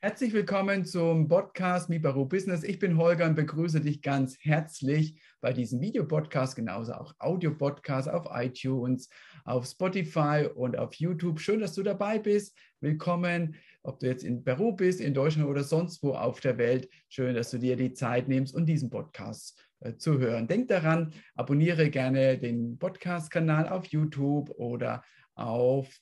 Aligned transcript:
Herzlich 0.00 0.32
willkommen 0.32 0.84
zum 0.84 1.26
Podcast 1.26 1.88
Mibaru 1.88 2.24
Business. 2.24 2.62
Ich 2.62 2.78
bin 2.78 2.96
Holger 2.96 3.26
und 3.26 3.34
begrüße 3.34 3.80
dich 3.80 4.00
ganz 4.00 4.38
herzlich 4.38 5.20
bei 5.40 5.52
diesem 5.52 5.80
Videopodcast, 5.80 6.54
genauso 6.54 6.92
auch 6.92 7.14
Audio-Podcast 7.18 8.08
auf 8.08 8.28
iTunes, 8.30 9.08
auf 9.44 9.66
Spotify 9.66 10.46
und 10.54 10.78
auf 10.78 10.94
YouTube. 10.94 11.40
Schön, 11.40 11.58
dass 11.58 11.74
du 11.74 11.82
dabei 11.82 12.20
bist. 12.20 12.56
Willkommen, 12.78 13.56
ob 13.82 13.98
du 13.98 14.06
jetzt 14.06 14.22
in 14.22 14.44
Peru 14.44 14.70
bist, 14.70 15.00
in 15.00 15.14
Deutschland 15.14 15.48
oder 15.48 15.64
sonst 15.64 16.00
wo 16.04 16.12
auf 16.12 16.38
der 16.38 16.58
Welt. 16.58 16.88
Schön, 17.08 17.34
dass 17.34 17.50
du 17.50 17.58
dir 17.58 17.74
die 17.74 17.92
Zeit 17.92 18.28
nimmst 18.28 18.54
und 18.54 18.66
diesen 18.66 18.90
Podcast 18.90 19.60
äh, 19.80 19.96
zu 19.96 20.20
hören. 20.20 20.46
Denk 20.46 20.68
daran, 20.68 21.12
abonniere 21.34 21.90
gerne 21.90 22.38
den 22.38 22.78
Podcast-Kanal 22.78 23.68
auf 23.68 23.86
YouTube 23.86 24.50
oder 24.50 25.02
auf 25.34 25.92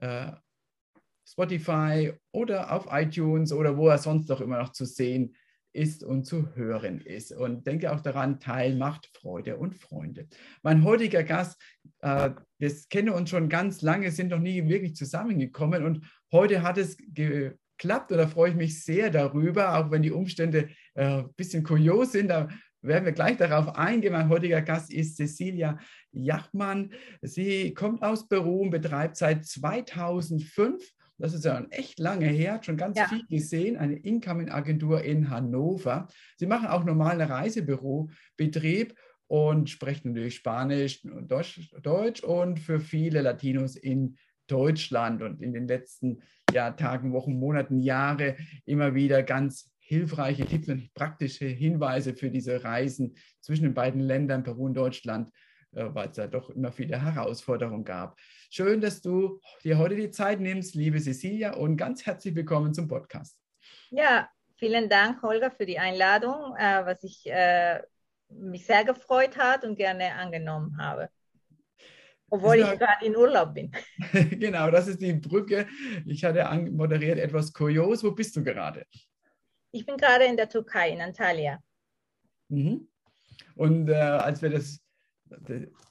äh, 0.00 0.30
Spotify 1.30 2.12
oder 2.32 2.72
auf 2.72 2.88
iTunes 2.90 3.52
oder 3.52 3.76
wo 3.76 3.88
er 3.88 3.98
sonst 3.98 4.28
noch 4.28 4.40
immer 4.40 4.58
noch 4.58 4.72
zu 4.72 4.84
sehen 4.84 5.34
ist 5.72 6.02
und 6.02 6.24
zu 6.24 6.54
hören 6.56 7.00
ist. 7.00 7.32
Und 7.32 7.66
denke 7.66 7.92
auch 7.92 8.00
daran, 8.00 8.40
Teil 8.40 8.76
macht 8.76 9.08
Freude 9.14 9.56
und 9.56 9.76
Freunde. 9.76 10.26
Mein 10.62 10.84
heutiger 10.84 11.22
Gast, 11.22 11.60
äh, 12.00 12.30
wir 12.58 12.74
kennen 12.88 13.10
uns 13.10 13.30
schon 13.30 13.48
ganz 13.48 13.82
lange, 13.82 14.10
sind 14.10 14.28
noch 14.28 14.40
nie 14.40 14.68
wirklich 14.68 14.96
zusammengekommen 14.96 15.84
und 15.84 16.04
heute 16.32 16.62
hat 16.62 16.78
es 16.78 16.96
geklappt 17.14 18.10
da 18.10 18.26
freue 18.26 18.50
ich 18.50 18.56
mich 18.56 18.82
sehr 18.82 19.10
darüber, 19.10 19.78
auch 19.78 19.90
wenn 19.90 20.02
die 20.02 20.10
Umstände 20.10 20.70
äh, 20.94 21.20
ein 21.20 21.32
bisschen 21.34 21.62
kurios 21.62 22.12
sind. 22.12 22.28
Da 22.28 22.48
werden 22.82 23.04
wir 23.04 23.12
gleich 23.12 23.36
darauf 23.36 23.76
eingehen. 23.76 24.12
Mein 24.12 24.28
heutiger 24.28 24.62
Gast 24.62 24.92
ist 24.92 25.16
Cecilia 25.16 25.78
Jachmann. 26.10 26.92
Sie 27.22 27.72
kommt 27.74 28.02
aus 28.02 28.26
Peru 28.26 28.62
und 28.62 28.70
betreibt 28.70 29.16
seit 29.16 29.46
2005 29.46 30.82
das 31.20 31.34
ist 31.34 31.44
ja 31.44 31.64
echt 31.70 31.98
lange 31.98 32.26
her, 32.26 32.54
hat 32.54 32.66
schon 32.66 32.76
ganz 32.76 32.96
ja. 32.96 33.06
viel 33.06 33.26
gesehen, 33.26 33.76
eine 33.76 33.96
Incoming-Agentur 33.96 35.02
in 35.02 35.30
Hannover. 35.30 36.08
Sie 36.36 36.46
machen 36.46 36.68
auch 36.68 36.84
normalen 36.84 37.20
Reisebürobetrieb 37.20 38.94
und 39.26 39.70
sprechen 39.70 40.08
natürlich 40.08 40.36
Spanisch 40.36 41.04
und 41.04 41.30
Deutsch, 41.30 41.70
Deutsch 41.82 42.22
und 42.22 42.58
für 42.58 42.80
viele 42.80 43.20
Latinos 43.20 43.76
in 43.76 44.16
Deutschland 44.48 45.22
und 45.22 45.42
in 45.42 45.52
den 45.52 45.68
letzten 45.68 46.22
ja, 46.52 46.72
Tagen, 46.72 47.12
Wochen, 47.12 47.38
Monaten, 47.38 47.78
Jahre 47.78 48.36
immer 48.64 48.94
wieder 48.94 49.22
ganz 49.22 49.70
hilfreiche 49.78 50.46
Tipps 50.46 50.68
und 50.68 50.92
praktische 50.94 51.46
Hinweise 51.46 52.14
für 52.14 52.30
diese 52.30 52.64
Reisen 52.64 53.14
zwischen 53.40 53.64
den 53.64 53.74
beiden 53.74 54.00
Ländern, 54.00 54.42
Peru 54.42 54.66
und 54.66 54.74
Deutschland, 54.74 55.30
äh, 55.72 55.84
weil 55.92 56.08
es 56.08 56.16
ja 56.16 56.26
doch 56.26 56.50
immer 56.50 56.72
viele 56.72 57.00
Herausforderungen 57.00 57.84
gab. 57.84 58.18
Schön, 58.52 58.80
dass 58.80 59.00
du 59.00 59.40
dir 59.62 59.78
heute 59.78 59.94
die 59.94 60.10
Zeit 60.10 60.40
nimmst, 60.40 60.74
liebe 60.74 60.98
Cecilia, 60.98 61.54
und 61.54 61.76
ganz 61.76 62.04
herzlich 62.04 62.34
willkommen 62.34 62.74
zum 62.74 62.88
Podcast. 62.88 63.38
Ja, 63.90 64.28
vielen 64.56 64.88
Dank, 64.88 65.22
Holger, 65.22 65.52
für 65.52 65.66
die 65.66 65.78
Einladung, 65.78 66.56
äh, 66.56 66.84
was 66.84 67.04
ich 67.04 67.22
äh, 67.26 67.80
mich 68.28 68.66
sehr 68.66 68.84
gefreut 68.84 69.36
hat 69.36 69.62
und 69.62 69.76
gerne 69.76 70.16
angenommen 70.16 70.76
habe. 70.78 71.10
Obwohl 72.28 72.56
ich 72.56 72.70
gerade 72.76 73.06
in 73.06 73.14
Urlaub 73.14 73.54
bin. 73.54 73.70
genau, 74.12 74.68
das 74.72 74.88
ist 74.88 75.00
die 75.00 75.12
Brücke. 75.12 75.68
Ich 76.04 76.24
hatte 76.24 76.44
moderiert 76.72 77.20
etwas 77.20 77.52
kurios. 77.52 78.02
Wo 78.02 78.10
bist 78.10 78.34
du 78.34 78.42
gerade? 78.42 78.84
Ich 79.70 79.86
bin 79.86 79.96
gerade 79.96 80.24
in 80.24 80.36
der 80.36 80.48
Türkei, 80.48 80.90
in 80.90 81.00
Antalya. 81.00 81.60
Mhm. 82.48 82.88
Und 83.54 83.88
äh, 83.88 83.94
als 83.94 84.42
wir 84.42 84.50
das 84.50 84.80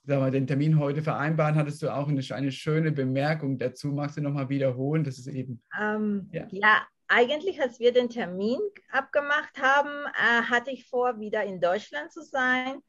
wir, 0.04 0.32
den 0.32 0.48
Termin 0.48 0.80
heute 0.80 1.02
vereinbaren, 1.02 1.56
hattest 1.56 1.82
du 1.82 1.90
auch 1.90 2.08
eine, 2.08 2.22
eine 2.32 2.52
schöne 2.52 2.92
Bemerkung 2.92 3.58
dazu. 3.58 3.90
Magst 3.90 4.18
du 4.18 4.22
nochmal 4.22 4.50
wiederholen? 4.50 5.04
Das 5.04 5.18
ist 5.18 5.28
eben. 5.28 5.62
Ähm, 5.80 6.30
ja. 6.31 6.48
ja. 6.52 6.81
eigentlich, 7.08 7.62
als 7.62 7.80
wir 7.80 7.94
den 7.94 8.09
Termin 8.09 8.59
abgemacht 8.92 9.62
haben, 9.62 9.90
äh, 9.90 10.44
hatte 10.44 10.72
ich 10.72 10.88
vor, 10.88 11.20
wieder 11.20 11.44
in 11.44 11.62
Deutschland 11.62 12.12
zu 12.12 12.23
sein. 12.23 12.81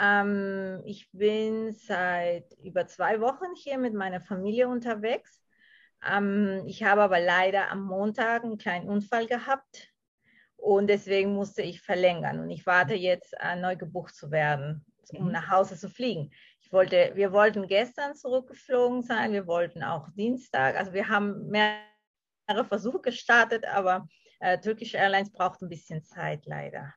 Ähm, 0.00 0.82
ich 0.84 1.10
bin 1.12 1.72
seit 1.72 2.52
über 2.62 2.86
zwei 2.86 3.20
Wochen 3.20 3.54
hier 3.56 3.78
mit 3.78 3.94
meiner 3.94 4.20
Familie 4.20 4.68
unterwegs. 4.68 5.42
Ähm, 6.08 6.62
ich 6.66 6.82
habe 6.84 7.02
aber 7.02 7.20
leider 7.20 7.70
am 7.70 7.82
Montag 7.82 8.44
einen 8.44 8.58
kleinen 8.58 8.88
Unfall 8.88 9.26
gehabt 9.26 9.92
und 10.56 10.88
deswegen 10.88 11.34
musste 11.34 11.62
ich 11.62 11.82
verlängern 11.82 12.40
und 12.40 12.50
ich 12.50 12.66
warte 12.66 12.94
jetzt, 12.94 13.34
äh, 13.40 13.56
neu 13.56 13.76
gebucht 13.76 14.14
zu 14.14 14.30
werden 14.30 14.84
um 15.12 15.26
mhm. 15.26 15.32
nach 15.32 15.50
Hause 15.50 15.76
zu 15.76 15.88
fliegen. 15.88 16.30
Ich 16.60 16.72
wollte, 16.72 17.12
wir 17.14 17.32
wollten 17.32 17.66
gestern 17.66 18.14
zurückgeflogen 18.14 19.02
sein, 19.02 19.32
wir 19.32 19.46
wollten 19.46 19.82
auch 19.82 20.08
Dienstag, 20.14 20.76
also 20.76 20.92
wir 20.92 21.08
haben 21.08 21.48
mehrere 21.48 22.64
Versuche 22.66 23.00
gestartet, 23.00 23.64
aber 23.66 24.08
äh, 24.40 24.58
Turkish 24.58 24.94
Airlines 24.94 25.32
braucht 25.32 25.62
ein 25.62 25.68
bisschen 25.68 26.02
Zeit 26.04 26.46
leider. 26.46 26.94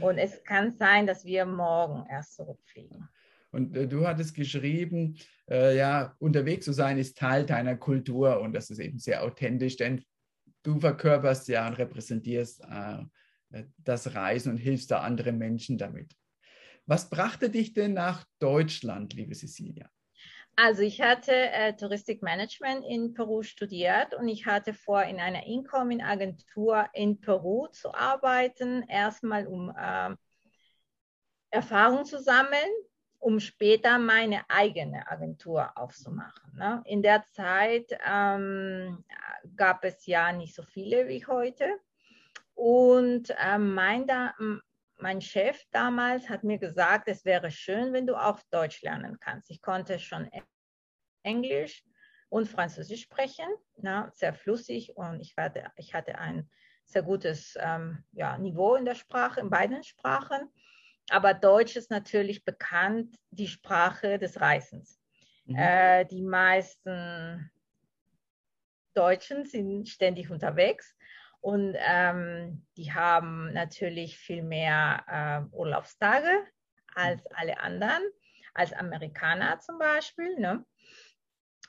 Und 0.00 0.18
es 0.18 0.44
kann 0.44 0.76
sein, 0.76 1.06
dass 1.06 1.24
wir 1.24 1.46
morgen 1.46 2.06
erst 2.10 2.34
zurückfliegen. 2.34 3.08
Und 3.50 3.76
äh, 3.76 3.88
du 3.88 4.06
hattest 4.06 4.34
geschrieben, 4.34 5.16
äh, 5.48 5.76
ja, 5.76 6.14
unterwegs 6.18 6.64
zu 6.64 6.72
sein 6.72 6.98
ist 6.98 7.16
Teil 7.16 7.46
deiner 7.46 7.76
Kultur 7.76 8.40
und 8.40 8.52
das 8.52 8.70
ist 8.70 8.78
eben 8.78 8.98
sehr 8.98 9.24
authentisch, 9.24 9.76
denn 9.76 10.04
du 10.62 10.78
verkörperst 10.78 11.48
ja 11.48 11.66
und 11.66 11.74
repräsentierst 11.74 12.62
äh, 12.62 13.64
das 13.78 14.14
Reisen 14.14 14.52
und 14.52 14.58
hilfst 14.58 14.90
da 14.90 15.00
anderen 15.00 15.38
Menschen 15.38 15.78
damit. 15.78 16.14
Was 16.86 17.10
brachte 17.10 17.50
dich 17.50 17.72
denn 17.72 17.94
nach 17.94 18.24
Deutschland, 18.38 19.12
liebe 19.14 19.34
Cecilia? 19.34 19.90
Also 20.54 20.82
ich 20.82 21.02
hatte 21.02 21.32
äh, 21.32 21.76
Touristikmanagement 21.76 22.84
in 22.88 23.12
Peru 23.12 23.42
studiert 23.42 24.14
und 24.14 24.28
ich 24.28 24.46
hatte 24.46 24.72
vor, 24.72 25.02
in 25.02 25.20
einer 25.20 25.44
Incoming-Agentur 25.44 26.88
in 26.94 27.20
Peru 27.20 27.66
zu 27.66 27.92
arbeiten, 27.92 28.82
erstmal 28.88 29.46
um 29.46 29.70
äh, 29.76 30.14
Erfahrung 31.50 32.06
zu 32.06 32.22
sammeln, 32.22 32.70
um 33.18 33.38
später 33.40 33.98
meine 33.98 34.48
eigene 34.48 35.10
Agentur 35.10 35.76
aufzumachen. 35.76 36.56
Ne? 36.56 36.82
In 36.86 37.02
der 37.02 37.24
Zeit 37.32 37.92
ähm, 38.08 39.04
gab 39.56 39.84
es 39.84 40.06
ja 40.06 40.32
nicht 40.32 40.54
so 40.54 40.62
viele 40.62 41.08
wie 41.08 41.26
heute. 41.26 41.68
Und 42.54 43.30
äh, 43.38 43.58
mein, 43.58 44.06
da, 44.06 44.32
mein 44.98 45.20
Chef 45.20 45.62
damals 45.70 46.28
hat 46.28 46.44
mir 46.44 46.58
gesagt, 46.58 47.08
es 47.08 47.24
wäre 47.24 47.50
schön, 47.50 47.92
wenn 47.92 48.06
du 48.06 48.16
auch 48.16 48.40
Deutsch 48.50 48.82
lernen 48.82 49.18
kannst. 49.20 49.50
Ich 49.50 49.60
konnte 49.60 49.98
schon 49.98 50.30
Englisch 51.22 51.84
und 52.28 52.48
Französisch 52.48 53.02
sprechen, 53.02 53.46
na, 53.76 54.10
sehr 54.14 54.34
flüssig 54.34 54.96
und 54.96 55.20
ich 55.20 55.34
hatte, 55.36 55.70
ich 55.76 55.94
hatte 55.94 56.18
ein 56.18 56.48
sehr 56.84 57.02
gutes 57.02 57.56
ähm, 57.60 58.04
ja, 58.12 58.38
Niveau 58.38 58.76
in 58.76 58.84
der 58.84 58.94
Sprache, 58.94 59.40
in 59.40 59.50
beiden 59.50 59.82
Sprachen. 59.82 60.48
Aber 61.10 61.34
Deutsch 61.34 61.76
ist 61.76 61.90
natürlich 61.90 62.44
bekannt, 62.44 63.16
die 63.30 63.48
Sprache 63.48 64.18
des 64.18 64.40
Reisens. 64.40 65.00
Mhm. 65.44 65.56
Äh, 65.56 66.04
die 66.06 66.22
meisten 66.22 67.50
Deutschen 68.94 69.44
sind 69.44 69.88
ständig 69.88 70.30
unterwegs 70.30 70.95
und 71.46 71.76
ähm, 71.78 72.66
die 72.76 72.92
haben 72.92 73.52
natürlich 73.52 74.18
viel 74.18 74.42
mehr 74.42 75.04
äh, 75.06 75.54
Urlaubstage 75.54 76.42
als 76.96 77.22
mhm. 77.22 77.36
alle 77.36 77.60
anderen, 77.60 78.02
als 78.52 78.72
Amerikaner 78.72 79.60
zum 79.60 79.78
Beispiel, 79.78 80.40
ne? 80.40 80.64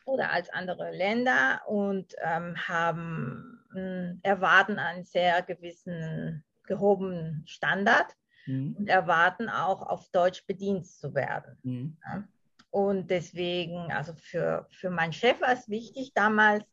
oder 0.06 0.32
als 0.32 0.50
andere 0.50 0.90
Länder 0.90 1.62
und 1.68 2.16
ähm, 2.24 2.58
haben 2.68 3.60
äh, 3.76 4.28
erwarten 4.28 4.80
einen 4.80 5.04
sehr 5.04 5.44
gewissen 5.44 6.44
gehobenen 6.64 7.44
Standard 7.46 8.08
mhm. 8.48 8.78
und 8.80 8.90
erwarten 8.90 9.48
auch 9.48 9.84
auf 9.84 10.10
Deutsch 10.10 10.48
bedient 10.48 10.88
zu 10.88 11.14
werden. 11.14 11.56
Mhm. 11.62 11.98
Ja? 12.04 12.24
Und 12.72 13.12
deswegen, 13.12 13.92
also 13.92 14.16
für, 14.16 14.66
für 14.72 14.90
meinen 14.90 15.14
Chef 15.14 15.40
war 15.40 15.52
es 15.52 15.70
wichtig 15.70 16.14
damals, 16.16 16.66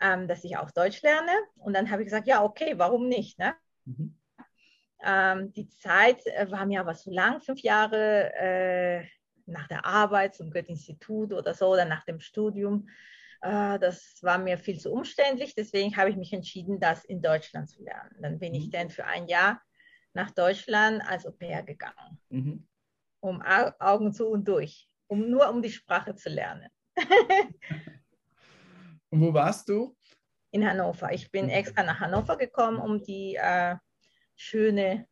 ähm, 0.00 0.28
dass 0.28 0.44
ich 0.44 0.56
auch 0.56 0.70
Deutsch 0.70 1.02
lerne. 1.02 1.32
Und 1.56 1.74
dann 1.74 1.90
habe 1.90 2.02
ich 2.02 2.06
gesagt, 2.06 2.26
ja, 2.26 2.42
okay, 2.42 2.74
warum 2.76 3.08
nicht? 3.08 3.38
Ne? 3.38 3.54
Mhm. 3.84 4.16
Ähm, 5.04 5.52
die 5.52 5.68
Zeit 5.68 6.26
äh, 6.26 6.50
war 6.50 6.66
mir 6.66 6.80
aber 6.80 6.94
zu 6.94 7.10
lang, 7.10 7.40
fünf 7.40 7.60
Jahre 7.60 8.32
äh, 8.34 9.04
nach 9.46 9.68
der 9.68 9.84
Arbeit 9.84 10.34
zum 10.34 10.50
Goethe-Institut 10.50 11.32
oder 11.32 11.54
so 11.54 11.68
oder 11.68 11.84
nach 11.84 12.04
dem 12.04 12.20
Studium. 12.20 12.88
Äh, 13.42 13.78
das 13.78 14.18
war 14.22 14.38
mir 14.38 14.58
viel 14.58 14.80
zu 14.80 14.92
umständlich, 14.92 15.54
deswegen 15.54 15.96
habe 15.96 16.10
ich 16.10 16.16
mich 16.16 16.32
entschieden, 16.32 16.80
das 16.80 17.04
in 17.04 17.22
Deutschland 17.22 17.68
zu 17.68 17.82
lernen. 17.82 18.16
Dann 18.20 18.38
bin 18.38 18.52
mhm. 18.52 18.58
ich 18.58 18.70
dann 18.70 18.90
für 18.90 19.04
ein 19.04 19.28
Jahr 19.28 19.60
nach 20.14 20.30
Deutschland 20.30 21.02
als 21.06 21.26
Au 21.26 21.30
pair 21.30 21.62
gegangen, 21.62 22.18
mhm. 22.30 22.66
um 23.20 23.42
Augen 23.42 24.12
zu 24.12 24.28
und 24.28 24.48
durch, 24.48 24.88
um 25.08 25.28
nur 25.30 25.48
um 25.50 25.62
die 25.62 25.70
Sprache 25.70 26.14
zu 26.14 26.30
lernen. 26.30 26.70
Und 29.16 29.22
wo 29.22 29.32
warst 29.32 29.70
du? 29.70 29.96
In 30.50 30.68
Hannover. 30.68 31.10
Ich 31.10 31.30
bin 31.30 31.48
extra 31.48 31.82
nach 31.82 32.00
Hannover 32.00 32.36
gekommen, 32.36 32.78
um 32.78 33.02
die 33.02 33.34
äh, 33.34 33.74
schöne 34.34 35.06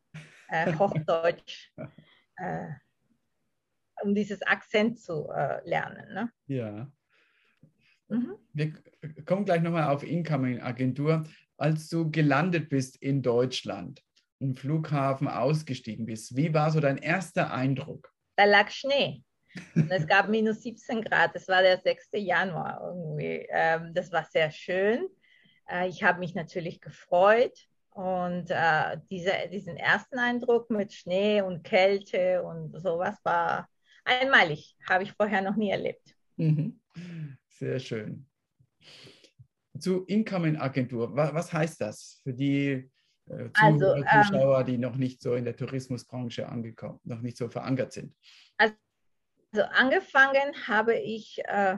äh, 0.48 0.74
Hochdeutsch, 0.74 1.72
äh, 2.36 2.68
um 4.02 4.14
dieses 4.14 4.42
Akzent 4.42 5.00
zu 5.00 5.30
äh, 5.30 5.66
lernen. 5.66 6.12
Ne? 6.12 6.30
Ja. 6.48 6.92
Mhm. 8.08 8.36
Wir 8.52 8.74
kommen 9.24 9.46
gleich 9.46 9.62
nochmal 9.62 9.88
auf 9.88 10.02
Incoming-Agentur. 10.02 11.24
als 11.56 11.88
du 11.88 12.10
gelandet 12.10 12.68
bist 12.68 13.00
in 13.00 13.22
Deutschland, 13.22 14.02
im 14.38 14.54
Flughafen 14.54 15.28
ausgestiegen 15.28 16.04
bist, 16.04 16.36
wie 16.36 16.52
war 16.52 16.70
so 16.70 16.80
dein 16.80 16.98
erster 16.98 17.54
Eindruck? 17.54 18.12
Da 18.36 18.44
lag 18.44 18.70
Schnee. 18.70 19.24
Und 19.74 19.90
es 19.90 20.06
gab 20.06 20.28
minus 20.28 20.62
17 20.62 21.02
Grad. 21.02 21.34
Das 21.34 21.48
war 21.48 21.62
der 21.62 21.78
6. 21.78 22.08
Januar 22.14 22.80
irgendwie. 22.84 23.46
Ähm, 23.50 23.92
das 23.94 24.10
war 24.12 24.24
sehr 24.24 24.50
schön. 24.50 25.08
Äh, 25.68 25.88
ich 25.88 26.02
habe 26.02 26.18
mich 26.18 26.34
natürlich 26.34 26.80
gefreut. 26.80 27.68
Und 27.90 28.50
äh, 28.50 28.98
diese, 29.08 29.32
diesen 29.52 29.76
ersten 29.76 30.18
Eindruck 30.18 30.68
mit 30.68 30.92
Schnee 30.92 31.42
und 31.42 31.62
Kälte 31.62 32.42
und 32.42 32.76
sowas 32.80 33.16
war 33.22 33.68
einmalig. 34.04 34.76
Habe 34.88 35.04
ich 35.04 35.12
vorher 35.12 35.42
noch 35.42 35.54
nie 35.54 35.70
erlebt. 35.70 36.14
Mhm. 36.36 36.80
Sehr 37.48 37.78
schön. 37.78 38.26
Zu 39.78 40.04
Incoming-Agentur, 40.06 41.14
was, 41.16 41.34
was, 41.34 41.52
heißt 41.52 41.80
das 41.80 42.20
für 42.22 42.32
die 42.32 42.90
äh, 43.28 43.50
also, 43.54 43.94
ähm, 43.94 44.04
Zuschauer, 44.04 44.60
ähm, 44.60 44.66
die 44.66 44.78
noch 44.78 44.96
nicht 44.96 45.20
so 45.22 45.34
in 45.34 45.44
der 45.44 45.56
Tourismusbranche 45.56 46.48
angekommen, 46.48 47.00
noch 47.04 47.20
nicht 47.20 47.36
so 47.36 47.48
verankert 47.48 47.92
sind? 47.92 48.14
Also, 48.56 48.74
also 49.54 49.68
angefangen 49.70 50.66
habe 50.66 50.96
ich, 50.96 51.38
äh, 51.44 51.76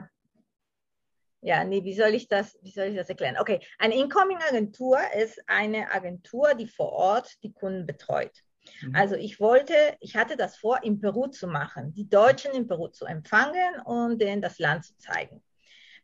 ja, 1.41 1.63
nee, 1.63 1.83
wie 1.83 1.93
soll 1.93 2.15
ich 2.15 2.27
das, 2.27 2.57
wie 2.63 2.71
soll 2.71 2.85
ich 2.85 2.95
das 2.95 3.09
erklären? 3.09 3.37
Okay, 3.37 3.59
eine 3.77 3.95
Incoming-Agentur 3.95 4.97
ist 5.15 5.39
eine 5.47 5.91
Agentur, 5.93 6.55
die 6.55 6.67
vor 6.67 6.91
Ort 6.91 7.31
die 7.43 7.53
Kunden 7.53 7.85
betreut. 7.85 8.43
Mhm. 8.81 8.95
Also 8.95 9.15
ich 9.15 9.39
wollte, 9.39 9.75
ich 9.99 10.15
hatte 10.15 10.35
das 10.35 10.57
vor, 10.57 10.83
in 10.83 10.99
Peru 10.99 11.27
zu 11.27 11.47
machen, 11.47 11.93
die 11.93 12.09
Deutschen 12.09 12.51
in 12.53 12.67
Peru 12.67 12.87
zu 12.87 13.05
empfangen 13.05 13.79
und 13.85 14.19
denen 14.19 14.41
das 14.41 14.57
Land 14.57 14.85
zu 14.85 14.97
zeigen. 14.97 15.43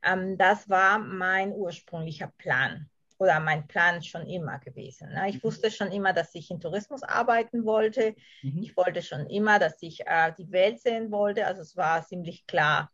Ähm, 0.04 0.38
das 0.38 0.70
war 0.70 1.00
mein 1.00 1.52
ursprünglicher 1.54 2.32
Plan 2.38 2.88
oder 3.24 3.40
mein 3.40 3.68
Plan 3.68 4.04
schon 4.04 4.28
immer 4.28 4.60
gewesen. 4.60 5.10
Ne? 5.10 5.30
Ich 5.30 5.38
mhm. 5.38 5.44
wusste 5.44 5.72
schon 5.72 5.92
immer, 5.92 6.14
dass 6.14 6.36
ich 6.36 6.52
in 6.52 6.60
Tourismus 6.60 7.04
arbeiten 7.04 7.66
wollte. 7.66 8.16
Mhm. 8.42 8.62
Ich 8.62 8.78
wollte 8.78 9.02
schon 9.02 9.28
immer, 9.28 9.60
dass 9.60 9.82
ich 9.82 10.06
äh, 10.06 10.32
die 10.38 10.52
Welt 10.52 10.80
sehen 10.82 11.12
wollte. 11.12 11.48
Also 11.48 11.62
es 11.62 11.76
war 11.76 12.06
ziemlich 12.06 12.46
klar. 12.46 12.92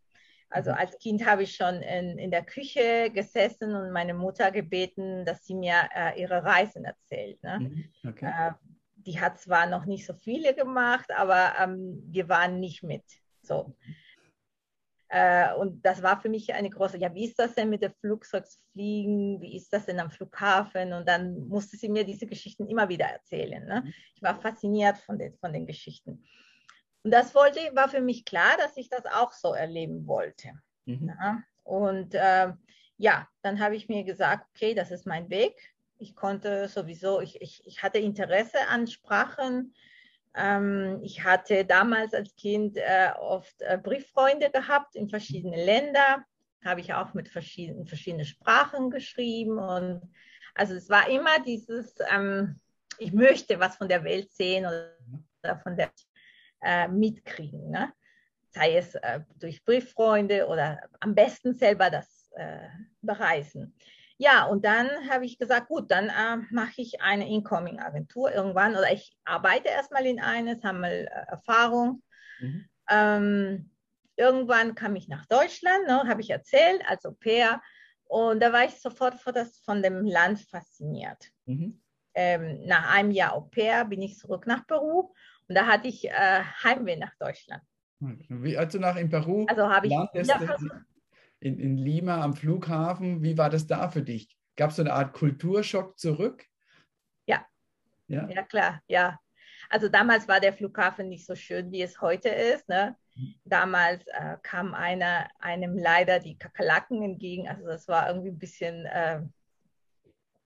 Also 0.49 0.71
mhm. 0.71 0.77
als 0.77 0.97
Kind 0.99 1.25
habe 1.25 1.43
ich 1.43 1.55
schon 1.55 1.81
in, 1.81 2.17
in 2.17 2.31
der 2.31 2.43
Küche 2.43 3.11
gesessen 3.13 3.75
und 3.75 3.91
meine 3.91 4.13
Mutter 4.13 4.51
gebeten, 4.51 5.25
dass 5.25 5.45
sie 5.45 5.55
mir 5.55 5.89
äh, 5.95 6.19
ihre 6.19 6.43
Reisen 6.43 6.85
erzählt. 6.85 7.41
Ne? 7.43 7.59
Mhm. 7.59 8.09
Okay. 8.09 8.25
Äh, 8.25 8.51
die 9.05 9.19
hat 9.19 9.39
zwar 9.39 9.65
noch 9.65 9.85
nicht 9.85 10.05
so 10.05 10.13
viele 10.13 10.53
gemacht, 10.53 11.09
aber 11.15 11.53
ähm, 11.59 12.03
wir 12.07 12.29
waren 12.29 12.59
nicht 12.59 12.83
mit. 12.83 13.03
So. 13.41 13.75
Äh, 15.09 15.53
und 15.55 15.83
das 15.83 16.03
war 16.03 16.21
für 16.21 16.29
mich 16.29 16.53
eine 16.53 16.69
große, 16.69 16.97
ja, 16.99 17.13
wie 17.15 17.25
ist 17.25 17.39
das 17.39 17.55
denn 17.55 17.69
mit 17.69 17.81
dem 17.81 17.93
Flugzeugfliegen? 17.99 19.41
Wie 19.41 19.57
ist 19.57 19.73
das 19.73 19.87
denn 19.87 19.99
am 19.99 20.11
Flughafen? 20.11 20.93
Und 20.93 21.07
dann 21.07 21.47
musste 21.47 21.77
sie 21.77 21.89
mir 21.89 22.03
diese 22.03 22.27
Geschichten 22.27 22.67
immer 22.67 22.89
wieder 22.89 23.05
erzählen. 23.05 23.65
Ne? 23.65 23.81
Mhm. 23.81 23.93
Ich 24.15 24.21
war 24.21 24.39
fasziniert 24.39 24.97
von 24.99 25.17
den, 25.17 25.35
von 25.39 25.51
den 25.51 25.65
Geschichten. 25.65 26.23
Und 27.03 27.11
das 27.11 27.33
wollte, 27.33 27.59
war 27.73 27.89
für 27.89 28.01
mich 28.01 28.23
klar, 28.23 28.55
dass 28.57 28.77
ich 28.77 28.89
das 28.89 29.05
auch 29.05 29.31
so 29.31 29.53
erleben 29.53 30.05
wollte. 30.05 30.51
Mhm. 30.85 31.07
Ja? 31.07 31.43
Und 31.63 32.13
äh, 32.13 32.53
ja, 32.97 33.27
dann 33.41 33.59
habe 33.59 33.75
ich 33.75 33.89
mir 33.89 34.03
gesagt, 34.03 34.45
okay, 34.53 34.75
das 34.75 34.91
ist 34.91 35.07
mein 35.07 35.29
Weg. 35.31 35.55
Ich 35.97 36.15
konnte 36.15 36.67
sowieso, 36.67 37.19
ich, 37.19 37.41
ich, 37.41 37.65
ich 37.65 37.81
hatte 37.81 37.97
Interesse 37.97 38.67
an 38.69 38.85
Sprachen, 38.85 39.73
ich 41.01 41.23
hatte 41.23 41.65
damals 41.65 42.13
als 42.13 42.35
Kind 42.35 42.77
äh, 42.77 43.09
oft 43.19 43.61
äh, 43.61 43.77
Brieffreunde 43.81 44.51
gehabt 44.51 44.95
in 44.95 45.09
verschiedene 45.09 45.63
Länder, 45.63 46.23
habe 46.63 46.81
ich 46.81 46.93
auch 46.93 47.13
mit 47.13 47.29
verschiedenen, 47.29 47.87
verschiedenen 47.87 48.25
Sprachen 48.25 48.89
geschrieben. 48.89 49.57
Und 49.57 50.01
also 50.53 50.75
es 50.75 50.89
war 50.89 51.09
immer 51.09 51.39
dieses, 51.45 51.95
ähm, 52.11 52.59
ich 52.97 53.11
möchte 53.11 53.59
was 53.59 53.77
von 53.77 53.89
der 53.89 54.03
Welt 54.03 54.31
sehen 54.31 54.65
oder 54.65 55.57
von 55.59 55.75
der 55.75 55.91
äh, 56.61 56.87
mitkriegen. 56.87 57.69
Ne? 57.71 57.91
Sei 58.49 58.75
es 58.75 58.95
äh, 58.95 59.21
durch 59.39 59.63
Brieffreunde 59.63 60.47
oder 60.47 60.79
am 60.99 61.15
besten 61.15 61.53
selber 61.53 61.89
das 61.89 62.31
äh, 62.35 62.67
bereisen. 63.01 63.75
Ja, 64.21 64.43
und 64.43 64.65
dann 64.65 64.89
habe 65.09 65.25
ich 65.25 65.39
gesagt, 65.39 65.69
gut, 65.69 65.89
dann 65.89 66.09
äh, 66.09 66.45
mache 66.51 66.81
ich 66.81 66.99
eine 66.99 67.29
Incoming-Agentur 67.29 68.33
irgendwann 68.33 68.73
oder 68.73 68.91
ich 68.91 69.15
arbeite 69.23 69.69
erstmal 69.69 70.05
in 70.05 70.19
eine, 70.19 70.59
sammle 70.59 71.05
äh, 71.05 71.25
Erfahrung. 71.29 72.03
Mhm. 72.41 72.69
Ähm, 72.89 73.71
irgendwann 74.17 74.75
kam 74.75 74.97
ich 74.97 75.07
nach 75.07 75.25
Deutschland, 75.27 75.87
ne, 75.87 76.03
habe 76.05 76.19
ich 76.19 76.31
erzählt, 76.31 76.81
als 76.85 77.05
Au 77.05 77.13
pair. 77.13 77.61
Und 78.03 78.41
da 78.41 78.51
war 78.51 78.65
ich 78.65 78.81
sofort 78.81 79.15
von, 79.15 79.81
dem 79.81 80.05
Land 80.05 80.41
fasziniert. 80.41 81.31
Mhm. 81.45 81.81
Ähm, 82.13 82.65
nach 82.65 82.93
einem 82.93 83.11
Jahr 83.11 83.35
Au 83.35 83.41
pair 83.41 83.85
bin 83.85 84.01
ich 84.01 84.17
zurück 84.17 84.45
nach 84.47 84.67
Peru 84.67 85.13
und 85.47 85.55
da 85.55 85.65
hatte 85.65 85.87
ich 85.87 86.09
äh, 86.09 86.43
Heimweh 86.63 86.97
nach 86.97 87.15
Deutschland. 87.19 87.63
Wie, 87.99 88.57
also 88.57 88.79
nach 88.79 88.97
in 88.97 89.09
Peru? 89.09 89.45
Also 89.47 89.69
habe 89.69 89.87
ich 89.87 89.93
in, 91.39 91.59
in 91.59 91.77
Lima 91.77 92.21
am 92.21 92.33
Flughafen. 92.33 93.23
Wie 93.23 93.37
war 93.37 93.49
das 93.49 93.67
da 93.67 93.89
für 93.89 94.01
dich? 94.01 94.35
Gab 94.55 94.71
es 94.71 94.75
so 94.75 94.81
eine 94.81 94.93
Art 94.93 95.13
Kulturschock 95.13 95.97
zurück? 95.97 96.45
Ja. 97.25 97.45
ja. 98.07 98.27
Ja, 98.29 98.43
klar, 98.43 98.81
ja. 98.87 99.19
Also 99.69 99.87
damals 99.87 100.27
war 100.27 100.39
der 100.39 100.53
Flughafen 100.53 101.09
nicht 101.09 101.25
so 101.25 101.35
schön, 101.35 101.71
wie 101.71 101.81
es 101.81 102.01
heute 102.01 102.29
ist. 102.29 102.67
Ne? 102.69 102.95
Damals 103.45 104.05
äh, 104.07 104.37
kam 104.41 104.73
einer, 104.73 105.29
einem 105.39 105.77
leider 105.77 106.19
die 106.19 106.37
Kakerlaken 106.37 107.03
entgegen. 107.03 107.47
Also 107.47 107.65
das 107.65 107.87
war 107.87 108.07
irgendwie 108.07 108.29
ein 108.29 108.39
bisschen 108.39 108.85
äh, 108.85 109.21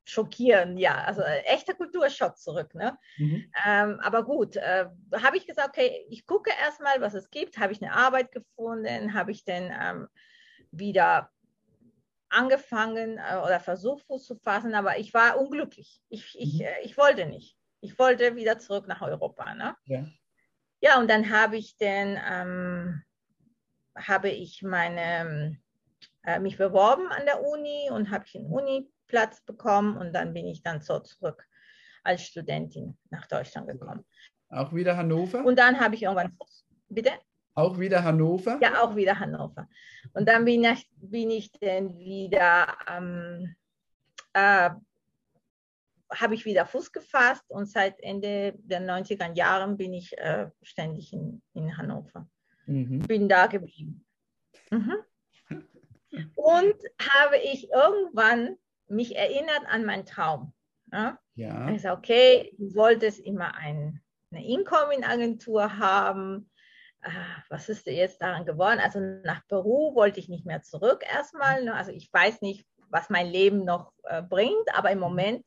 schockierend, 0.05 0.79
ja. 0.79 1.03
Also 1.03 1.21
äh, 1.21 1.39
echter 1.45 1.73
Kulturschock 1.73 2.37
zurück. 2.37 2.73
Ne? 2.75 2.97
Mhm. 3.17 3.51
Ähm, 3.65 3.99
aber 4.01 4.23
gut, 4.23 4.57
äh, 4.57 4.85
habe 5.21 5.37
ich 5.37 5.47
gesagt, 5.47 5.69
okay, 5.69 6.05
ich 6.09 6.25
gucke 6.25 6.51
erstmal, 6.61 6.99
was 6.99 7.13
es 7.13 7.29
gibt. 7.29 7.57
Habe 7.57 7.71
ich 7.71 7.81
eine 7.81 7.93
Arbeit 7.93 8.31
gefunden? 8.31 9.13
Habe 9.13 9.31
ich 9.31 9.45
denn 9.45 9.71
ähm, 9.79 10.07
wieder 10.73 11.29
angefangen 12.29 13.17
äh, 13.17 13.37
oder 13.37 13.59
versucht 13.59 14.05
Fuß 14.05 14.25
zu 14.25 14.35
fassen, 14.35 14.73
aber 14.75 14.97
ich 14.97 15.13
war 15.13 15.39
unglücklich. 15.39 16.01
Ich, 16.09 16.37
ich, 16.37 16.55
mhm. 16.55 16.61
äh, 16.61 16.81
ich 16.83 16.97
wollte 16.97 17.25
nicht. 17.25 17.57
Ich 17.79 17.97
wollte 17.99 18.35
wieder 18.35 18.59
zurück 18.59 18.87
nach 18.87 19.01
Europa. 19.01 19.53
Ne? 19.53 19.75
Ja. 19.85 20.05
ja, 20.81 20.99
und 20.99 21.09
dann 21.09 21.29
habe 21.29 21.57
ich 21.57 21.77
den, 21.77 22.19
ähm, 22.29 23.03
habe 23.95 24.29
ich 24.29 24.63
meine, 24.63 25.57
äh, 26.25 26.39
mich 26.39 26.57
beworben 26.57 27.07
an 27.09 27.25
der 27.25 27.43
Uni 27.43 27.89
und 27.91 28.09
habe 28.09 28.25
einen 28.33 28.47
Uniplatz 28.47 29.41
bekommen 29.41 29.97
und 29.97 30.13
dann 30.13 30.33
bin 30.33 30.47
ich 30.47 30.63
dann 30.63 30.81
so 30.81 30.99
zurück 30.99 31.45
als 32.03 32.23
Studentin 32.23 32.97
nach 33.09 33.27
Deutschland 33.27 33.67
gekommen. 33.67 34.05
Auch 34.49 34.73
wieder 34.73 34.97
Hannover? 34.97 35.43
Und 35.43 35.57
dann 35.57 35.79
habe 35.79 35.95
ich 35.95 36.03
irgendwann, 36.03 36.37
bitte? 36.89 37.11
Auch 37.55 37.79
wieder 37.79 38.03
Hannover? 38.03 38.59
Ja, 38.61 38.81
auch 38.81 38.95
wieder 38.95 39.19
Hannover. 39.19 39.69
Und 40.13 40.27
dann 40.27 40.45
bin 40.45 40.63
ich, 40.63 40.89
bin 40.95 41.29
ich 41.29 41.51
dann 41.51 41.97
wieder, 41.97 42.75
ähm, 42.87 43.55
äh, 44.33 44.71
habe 46.11 46.35
ich 46.35 46.45
wieder 46.45 46.65
Fuß 46.65 46.91
gefasst 46.91 47.43
und 47.49 47.67
seit 47.67 47.99
Ende 48.01 48.53
der 48.57 48.81
90er 48.81 49.35
Jahren 49.35 49.77
bin 49.77 49.93
ich 49.93 50.17
äh, 50.17 50.49
ständig 50.61 51.13
in, 51.13 51.41
in 51.53 51.77
Hannover. 51.77 52.27
Mhm. 52.65 52.99
Bin 52.99 53.29
da 53.29 53.47
geblieben. 53.47 54.05
Mhm. 54.71 54.95
Und 56.35 56.75
habe 56.99 57.37
ich 57.37 57.69
irgendwann 57.71 58.57
mich 58.87 59.15
erinnert 59.15 59.63
an 59.67 59.85
meinen 59.85 60.05
Traum. 60.05 60.53
Ja? 60.91 61.19
ja. 61.35 61.79
Sage, 61.79 61.97
okay, 61.97 62.55
du 62.57 62.75
wolltest 62.75 63.19
immer 63.19 63.55
ein, 63.55 64.01
eine 64.31 64.45
Incoming-Agentur 64.45 65.77
haben 65.77 66.49
was 67.49 67.69
ist 67.69 67.85
jetzt 67.87 68.21
daran 68.21 68.45
geworden? 68.45 68.79
Also 68.79 68.99
nach 68.99 69.45
Peru 69.47 69.95
wollte 69.95 70.19
ich 70.19 70.29
nicht 70.29 70.45
mehr 70.45 70.61
zurück 70.61 71.03
erstmal. 71.05 71.63
Ne? 71.63 71.73
Also 71.73 71.91
ich 71.91 72.11
weiß 72.11 72.41
nicht, 72.41 72.65
was 72.89 73.09
mein 73.09 73.27
Leben 73.27 73.65
noch 73.65 73.91
äh, 74.03 74.21
bringt, 74.21 74.73
aber 74.73 74.91
im 74.91 74.99
mhm. 74.99 75.03
Moment 75.03 75.45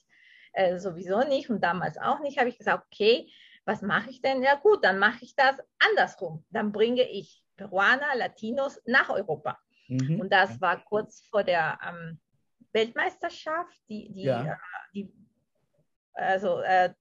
äh, 0.53 0.79
sowieso 0.79 1.21
nicht 1.21 1.51
und 1.51 1.63
damals 1.63 1.99
auch 1.99 2.21
nicht. 2.21 2.39
Habe 2.39 2.49
ich 2.49 2.59
gesagt, 2.59 2.85
okay, 2.87 3.31
was 3.65 3.83
mache 3.83 4.11
ich 4.11 4.23
denn? 4.23 4.43
Ja 4.43 4.55
gut, 4.55 4.85
dann 4.85 4.99
mache 4.99 5.25
ich 5.25 5.35
das 5.35 5.57
andersrum. 5.79 6.45
Dann 6.51 6.73
bringe 6.73 7.03
ich 7.03 7.43
Peruaner, 7.57 8.15
Latinos 8.17 8.81
nach 8.87 9.09
Europa. 9.09 9.59
Mhm. 9.89 10.21
Und 10.21 10.33
das 10.33 10.61
war 10.61 10.85
kurz 10.85 11.27
vor 11.31 11.45
der 11.45 11.79
ähm, 11.87 12.21
Weltmeisterschaft, 12.73 13.77
die, 13.89 14.13
die, 14.13 14.25
ja. 14.25 14.53
äh, 14.53 14.57
die 14.95 15.13
also 16.15 16.61
äh, 16.61 16.93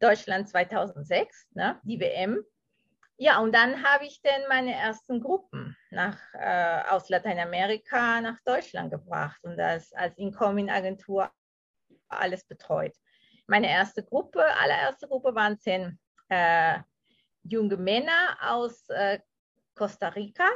Deutschland 0.00 0.48
2006, 0.48 1.48
ne, 1.54 1.80
die 1.82 2.00
WM. 2.00 2.44
Ja, 3.20 3.40
und 3.40 3.52
dann 3.52 3.82
habe 3.82 4.06
ich 4.06 4.22
dann 4.22 4.46
meine 4.48 4.72
ersten 4.72 5.20
Gruppen 5.20 5.76
nach, 5.90 6.18
äh, 6.34 6.82
aus 6.88 7.08
Lateinamerika 7.08 8.20
nach 8.20 8.38
Deutschland 8.44 8.92
gebracht 8.92 9.40
und 9.42 9.56
das 9.56 9.92
als 9.92 10.16
Incoming-Agentur 10.16 11.28
alles 12.08 12.44
betreut. 12.44 12.94
Meine 13.48 13.68
erste 13.68 14.04
Gruppe, 14.04 14.44
allererste 14.62 15.08
Gruppe 15.08 15.34
waren 15.34 15.58
zehn 15.58 15.98
äh, 16.28 16.78
junge 17.42 17.76
Männer 17.76 18.38
aus 18.40 18.88
äh, 18.90 19.18
Costa 19.74 20.08
Rica. 20.08 20.48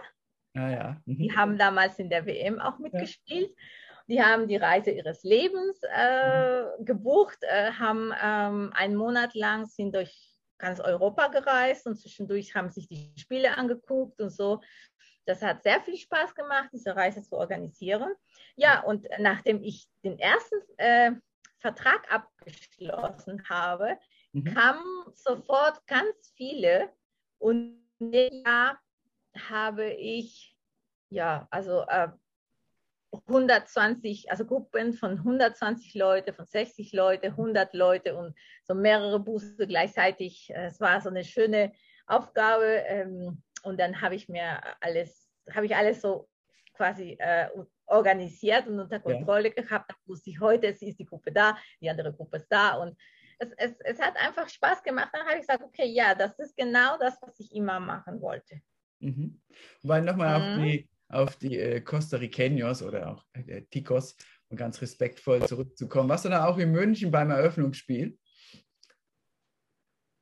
Ah, 0.54 0.69
ja. 0.69 0.97
Mhm. 1.04 1.19
Die 1.19 1.37
haben 1.37 1.59
damals 1.59 1.99
in 1.99 2.11
der 2.11 2.26
WM 2.26 2.61
auch 2.61 2.78
mitgespielt. 2.78 3.50
Ja. 3.50 4.04
die 4.07 4.23
haben 4.23 4.47
die 4.47 4.57
Reise 4.57 4.92
ihres 4.92 5.25
Lebens 5.25 5.81
äh, 5.83 6.64
gebucht, 6.81 7.38
äh, 7.42 7.73
haben 7.73 8.12
ähm, 8.23 8.73
einen 8.75 8.95
Monat 8.95 9.35
lang 9.35 9.66
sind 9.66 9.95
durch 9.97 10.32
ganz 10.62 10.81
Europa 10.81 11.26
gereist 11.26 11.87
und 11.87 11.97
zwischendurch 11.97 12.54
haben 12.54 12.71
sich 12.71 12.88
die 12.88 13.12
Spiele 13.19 13.59
angeguckt 13.59 14.21
und 14.21 14.31
so. 14.31 14.61
Das 15.26 15.42
hat 15.42 15.62
sehr 15.62 15.81
viel 15.83 15.97
Spaß 15.97 16.35
gemacht, 16.35 16.71
diese 16.73 16.97
Reise 16.97 17.23
zu 17.23 17.37
organisieren. 17.37 18.12
Ja, 18.57 18.83
und 18.83 19.07
nachdem 19.19 19.62
ich 19.62 19.88
den 20.04 20.19
ersten 20.19 20.57
äh, 20.78 21.12
Vertrag 21.59 22.11
abgeschlossen 22.11 23.49
habe, 23.49 23.99
mhm. 24.33 24.45
kamen 24.45 25.12
sofort 25.14 25.85
ganz 25.87 26.33
viele. 26.37 26.90
Und 27.38 27.83
Jahr 27.99 28.78
habe 29.37 29.90
ich, 29.90 30.57
ja, 31.11 31.47
also 31.50 31.83
äh, 31.88 32.09
120, 33.12 34.31
also 34.31 34.47
Gruppen 34.47 34.95
von 34.95 35.12
120 35.19 35.95
Leute, 35.95 36.33
von 36.33 36.47
60 36.47 36.92
Leute, 36.92 37.28
100 37.28 37.75
Leute 37.75 38.16
und 38.16 38.35
so 38.64 38.75
mehrere 38.75 39.21
Busse 39.21 39.66
gleichzeitig. 39.66 40.50
Es 40.54 40.81
war 40.81 41.00
so 41.00 41.11
eine 41.11 41.25
schöne 41.25 41.73
Aufgabe. 42.07 42.83
Ähm, 42.87 43.42
und 43.62 43.78
dann 43.78 44.00
habe 44.00 44.14
ich 44.14 44.28
mir 44.28 44.61
alles, 44.81 45.28
habe 45.54 45.66
ich 45.66 45.76
alles 45.76 46.00
so 46.00 46.28
quasi 46.75 47.16
äh, 47.19 47.49
organisiert 47.87 48.66
und 48.66 48.81
unter 48.81 48.99
Kontrolle 48.99 49.54
ja. 49.54 49.62
gehabt. 49.62 49.90
Dann 49.90 49.99
wusste 50.07 50.31
ich 50.31 50.40
heute, 50.40 50.69
ist 50.69 50.81
die 50.81 51.07
Gruppe 51.07 51.33
da, 51.33 51.57
die 51.81 51.90
andere 51.90 52.12
Gruppe 52.12 52.38
ist 52.38 52.49
da 52.49 52.76
und 52.76 52.97
es, 53.38 53.52
es, 53.57 53.81
es 53.81 54.00
hat 54.00 54.16
einfach 54.16 54.49
Spaß 54.49 54.83
gemacht. 54.83 55.11
Dann 55.12 55.23
habe 55.23 55.35
ich 55.35 55.40
gesagt, 55.40 55.62
okay, 55.62 55.87
ja, 55.87 56.14
das 56.14 56.38
ist 56.38 56.57
genau 56.57 56.97
das, 56.99 57.21
was 57.21 57.38
ich 57.40 57.54
immer 57.54 57.81
machen 57.81 58.21
wollte. 58.21 58.61
Mhm. 59.00 59.40
Weil 59.83 60.02
nochmal 60.02 60.38
mhm. 60.38 60.45
auf 60.45 60.64
die, 60.64 60.88
auf 61.12 61.37
die 61.37 61.59
äh, 61.59 61.81
Costa 61.81 62.16
Ricanos 62.16 62.83
oder 62.83 63.11
auch 63.11 63.25
äh, 63.35 63.62
Ticos 63.62 64.16
und 64.49 64.57
ganz 64.57 64.81
respektvoll 64.81 65.47
zurückzukommen. 65.47 66.09
Warst 66.09 66.25
du 66.25 66.28
da 66.28 66.47
auch 66.47 66.59
in 66.59 66.73
München 66.73 67.11
beim 67.11 67.31
Eröffnungsspiel? 67.31 68.19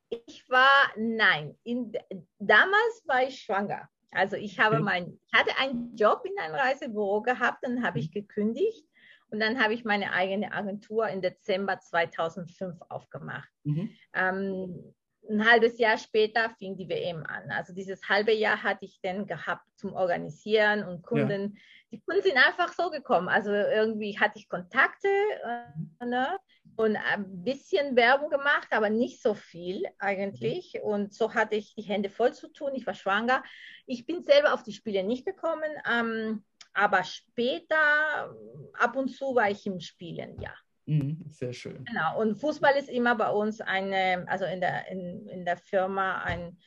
Ich 0.09 0.45
war, 0.49 0.91
nein, 0.97 1.57
in, 1.63 1.93
damals 2.37 3.03
war 3.05 3.23
ich 3.23 3.39
schwanger. 3.39 3.89
Also 4.11 4.35
ich 4.35 4.59
habe 4.59 4.75
okay. 4.75 4.83
mein, 4.83 5.19
ich 5.25 5.33
hatte 5.33 5.57
einen 5.57 5.95
Job 5.95 6.23
in 6.25 6.37
einem 6.37 6.55
Reisebüro 6.55 7.21
gehabt, 7.21 7.59
dann 7.61 7.83
habe 7.83 7.99
ich 7.99 8.09
mhm. 8.09 8.13
gekündigt 8.13 8.85
und 9.29 9.39
dann 9.39 9.63
habe 9.63 9.73
ich 9.73 9.85
meine 9.85 10.11
eigene 10.11 10.51
Agentur 10.51 11.07
im 11.07 11.21
Dezember 11.21 11.79
2005 11.79 12.77
aufgemacht. 12.89 13.49
Mhm. 13.63 13.95
Ähm, 14.13 14.93
ein 15.29 15.49
halbes 15.49 15.77
Jahr 15.77 15.97
später 15.97 16.49
fing 16.57 16.75
die 16.75 16.89
WM 16.89 17.23
an. 17.25 17.51
Also 17.51 17.73
dieses 17.73 18.07
halbe 18.09 18.33
Jahr 18.33 18.61
hatte 18.63 18.85
ich 18.85 18.99
dann 19.01 19.27
gehabt 19.27 19.65
zum 19.75 19.93
Organisieren 19.93 20.83
und 20.83 21.03
Kunden. 21.03 21.53
Ja. 21.53 21.61
Die 21.91 22.01
Kunden 22.01 22.23
sind 22.23 22.37
einfach 22.37 22.73
so 22.73 22.89
gekommen. 22.89 23.27
Also 23.27 23.51
irgendwie 23.51 24.17
hatte 24.19 24.39
ich 24.39 24.49
Kontakte 24.49 25.07
äh, 25.09 26.05
ne? 26.05 26.37
und 26.75 26.95
ein 26.95 27.43
bisschen 27.43 27.95
Werbung 27.95 28.29
gemacht, 28.29 28.67
aber 28.71 28.89
nicht 28.89 29.21
so 29.21 29.33
viel 29.33 29.83
eigentlich. 29.99 30.79
Und 30.81 31.13
so 31.13 31.33
hatte 31.33 31.55
ich 31.55 31.75
die 31.75 31.81
Hände 31.81 32.09
voll 32.09 32.33
zu 32.33 32.47
tun. 32.51 32.71
Ich 32.75 32.87
war 32.87 32.93
schwanger. 32.93 33.43
Ich 33.85 34.05
bin 34.05 34.23
selber 34.23 34.53
auf 34.53 34.63
die 34.63 34.73
Spiele 34.73 35.03
nicht 35.03 35.25
gekommen, 35.25 35.69
ähm, 35.89 36.43
aber 36.73 37.03
später 37.03 38.33
ab 38.73 38.95
und 38.95 39.09
zu 39.09 39.35
war 39.35 39.49
ich 39.49 39.65
im 39.65 39.79
Spielen, 39.79 40.39
ja. 40.39 40.53
Mhm, 40.85 41.25
sehr 41.29 41.53
schön. 41.53 41.85
Genau, 41.85 42.19
und 42.19 42.35
Fußball 42.35 42.75
ist 42.75 42.89
immer 42.89 43.15
bei 43.15 43.29
uns 43.29 43.61
eine, 43.61 44.25
also 44.27 44.45
in 44.45 44.61
der, 44.61 44.87
in, 44.87 45.27
in 45.27 45.45
der 45.45 45.57
Firma, 45.57 46.21
ein, 46.23 46.57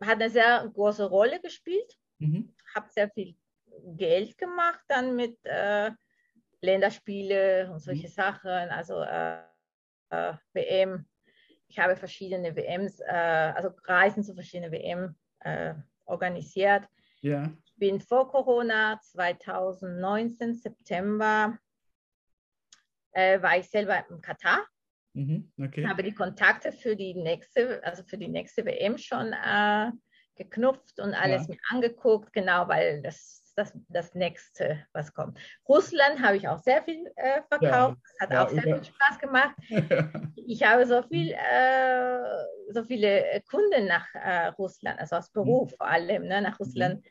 hat 0.00 0.20
eine 0.20 0.30
sehr 0.30 0.68
große 0.74 1.04
Rolle 1.04 1.40
gespielt. 1.40 1.98
Mhm. 2.18 2.54
Habe 2.74 2.88
sehr 2.90 3.08
viel 3.10 3.36
Geld 3.96 4.38
gemacht 4.38 4.80
dann 4.88 5.16
mit 5.16 5.38
äh, 5.44 5.90
Länderspiele 6.60 7.70
und 7.70 7.80
solche 7.80 8.08
mhm. 8.08 8.12
Sachen, 8.12 8.50
also 8.50 9.00
äh, 9.02 9.38
äh, 10.10 10.34
WM. 10.52 11.06
Ich 11.68 11.78
habe 11.78 11.96
verschiedene 11.96 12.54
WMs, 12.54 13.00
äh, 13.00 13.52
also 13.54 13.70
Reisen 13.84 14.22
zu 14.22 14.34
verschiedenen 14.34 14.72
WM 14.72 15.16
äh, 15.40 15.74
organisiert. 16.04 16.84
Ja. 17.20 17.50
Ich 17.64 17.74
bin 17.76 18.00
vor 18.00 18.30
Corona 18.30 19.00
2019 19.00 20.54
September 20.54 21.58
äh, 23.16 23.42
war 23.42 23.56
ich 23.56 23.68
selber 23.68 24.04
im 24.10 24.20
Katar. 24.20 24.66
Mhm, 25.14 25.50
okay. 25.58 25.86
Habe 25.86 26.02
die 26.02 26.14
Kontakte 26.14 26.72
für 26.72 26.94
die 26.94 27.14
nächste, 27.14 27.82
also 27.82 28.02
für 28.04 28.18
die 28.18 28.28
nächste 28.28 28.64
WM 28.66 28.98
schon 28.98 29.32
äh, 29.32 29.90
geknüpft 30.36 31.00
und 31.00 31.14
alles 31.14 31.48
ja. 31.48 31.54
mir 31.54 31.60
angeguckt, 31.70 32.32
genau, 32.32 32.68
weil 32.68 33.02
das 33.02 33.42
das, 33.56 33.72
das 33.88 34.14
nächste, 34.14 34.84
was 34.92 35.14
kommt. 35.14 35.38
Russland 35.66 36.20
habe 36.20 36.36
ich 36.36 36.46
auch 36.46 36.58
sehr 36.58 36.82
viel 36.82 37.10
äh, 37.16 37.40
verkauft. 37.48 37.96
Ja, 38.20 38.20
hat 38.20 38.30
ja, 38.30 38.44
auch 38.44 38.50
sehr 38.50 38.62
viel 38.62 38.84
Spaß 38.84 39.18
gemacht. 39.18 39.56
ich 40.46 40.62
habe 40.62 40.84
so 40.84 41.02
viel, 41.04 41.32
äh, 41.32 42.72
so 42.74 42.84
viele 42.84 43.42
Kunden 43.48 43.86
nach 43.86 44.06
äh, 44.14 44.48
Russland, 44.48 45.00
also 45.00 45.16
aus 45.16 45.32
Peru 45.32 45.64
mhm. 45.64 45.68
vor 45.70 45.86
allem, 45.86 46.28
ne, 46.28 46.42
nach 46.42 46.60
Russland 46.60 47.02
mhm 47.02 47.10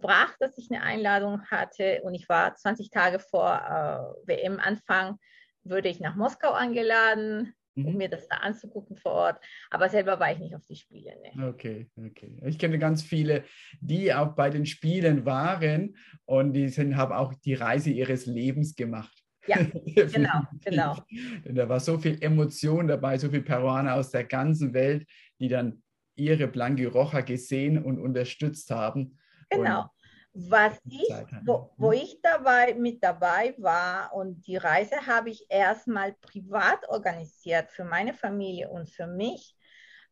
gebracht, 0.00 0.36
dass 0.40 0.56
ich 0.58 0.70
eine 0.70 0.82
Einladung 0.82 1.42
hatte 1.46 2.00
und 2.02 2.14
ich 2.14 2.28
war 2.28 2.54
20 2.54 2.90
Tage 2.90 3.18
vor 3.18 4.16
äh, 4.26 4.28
WM-Anfang, 4.28 5.18
würde 5.62 5.88
ich 5.88 6.00
nach 6.00 6.16
Moskau 6.16 6.52
eingeladen, 6.52 7.52
mhm. 7.74 7.86
um 7.86 7.96
mir 7.96 8.08
das 8.08 8.26
da 8.28 8.36
anzugucken 8.36 8.96
vor 8.96 9.12
Ort. 9.12 9.44
Aber 9.70 9.88
selber 9.88 10.18
war 10.18 10.32
ich 10.32 10.38
nicht 10.38 10.54
auf 10.54 10.64
die 10.66 10.76
Spiele. 10.76 11.12
Ne. 11.22 11.48
Okay, 11.48 11.90
okay. 11.96 12.40
Ich 12.46 12.58
kenne 12.58 12.78
ganz 12.78 13.02
viele, 13.02 13.44
die 13.80 14.12
auch 14.14 14.34
bei 14.34 14.50
den 14.50 14.66
Spielen 14.66 15.26
waren 15.26 15.96
und 16.24 16.54
die 16.54 16.70
haben 16.70 17.12
auch 17.12 17.34
die 17.34 17.54
Reise 17.54 17.90
ihres 17.90 18.26
Lebens 18.26 18.74
gemacht. 18.74 19.12
Ja, 19.46 19.56
genau, 19.84 20.42
genau. 20.64 20.96
Denn 21.44 21.54
da 21.54 21.68
war 21.68 21.80
so 21.80 21.98
viel 21.98 22.22
Emotion 22.22 22.88
dabei, 22.88 23.18
so 23.18 23.28
viele 23.28 23.42
Peruaner 23.42 23.94
aus 23.94 24.10
der 24.10 24.24
ganzen 24.24 24.72
Welt, 24.72 25.06
die 25.38 25.48
dann 25.48 25.82
ihre 26.16 26.46
Blanque 26.48 26.86
Roja 26.86 27.22
gesehen 27.22 27.82
und 27.82 27.98
unterstützt 27.98 28.70
haben. 28.70 29.18
Genau. 29.50 29.90
Was 30.32 30.80
ich, 30.88 31.12
wo, 31.44 31.70
wo, 31.76 31.90
ich 31.90 32.20
dabei 32.22 32.74
mit 32.74 33.02
dabei 33.02 33.54
war 33.58 34.12
und 34.14 34.46
die 34.46 34.56
Reise 34.56 35.06
habe 35.06 35.30
ich 35.30 35.46
erstmal 35.48 36.12
privat 36.12 36.88
organisiert 36.88 37.68
für 37.70 37.84
meine 37.84 38.14
Familie 38.14 38.70
und 38.70 38.88
für 38.88 39.08
mich, 39.08 39.56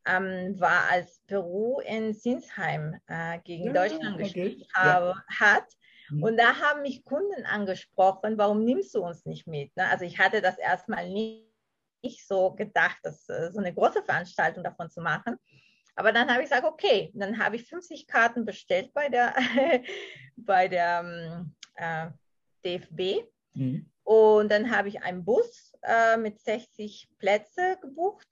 ähm, 0.08 0.58
war 0.58 0.90
als 0.90 1.20
Peru 1.26 1.80
in 1.80 2.14
Sinsheim 2.14 2.98
äh, 3.06 3.38
gegen 3.44 3.66
ja, 3.66 3.72
Deutschland 3.72 4.14
okay. 4.14 4.22
gespielt 4.24 4.66
habe, 4.74 5.08
ja. 5.08 5.40
hat. 5.40 5.66
Mhm. 6.10 6.22
Und 6.22 6.36
da 6.36 6.56
haben 6.56 6.82
mich 6.82 7.04
Kunden 7.04 7.44
angesprochen, 7.44 8.38
warum 8.38 8.64
nimmst 8.64 8.94
du 8.94 9.04
uns 9.04 9.24
nicht 9.26 9.46
mit? 9.46 9.76
Ne? 9.76 9.88
Also 9.88 10.04
ich 10.04 10.18
hatte 10.18 10.40
das 10.40 10.58
erstmal 10.58 11.08
nicht, 11.10 11.44
nicht 12.02 12.26
so 12.26 12.52
gedacht, 12.52 12.98
dass, 13.02 13.28
äh, 13.28 13.50
so 13.52 13.58
eine 13.58 13.74
große 13.74 14.02
Veranstaltung 14.02 14.64
davon 14.64 14.90
zu 14.90 15.00
machen. 15.00 15.36
Aber 15.98 16.12
dann 16.12 16.30
habe 16.30 16.44
ich 16.44 16.48
gesagt, 16.48 16.64
okay, 16.64 17.10
dann 17.12 17.38
habe 17.38 17.56
ich 17.56 17.68
50 17.68 18.06
Karten 18.06 18.44
bestellt 18.44 18.94
bei 18.94 19.08
der, 19.08 19.34
bei 20.36 20.68
der 20.68 21.02
ähm, 21.04 21.56
äh, 21.74 22.10
DFB. 22.64 23.26
Mhm. 23.54 23.90
Und 24.04 24.48
dann 24.48 24.70
habe 24.70 24.86
ich 24.86 25.02
einen 25.02 25.24
Bus 25.24 25.72
äh, 25.82 26.16
mit 26.16 26.38
60 26.38 27.08
Plätze 27.18 27.78
gebucht. 27.82 28.28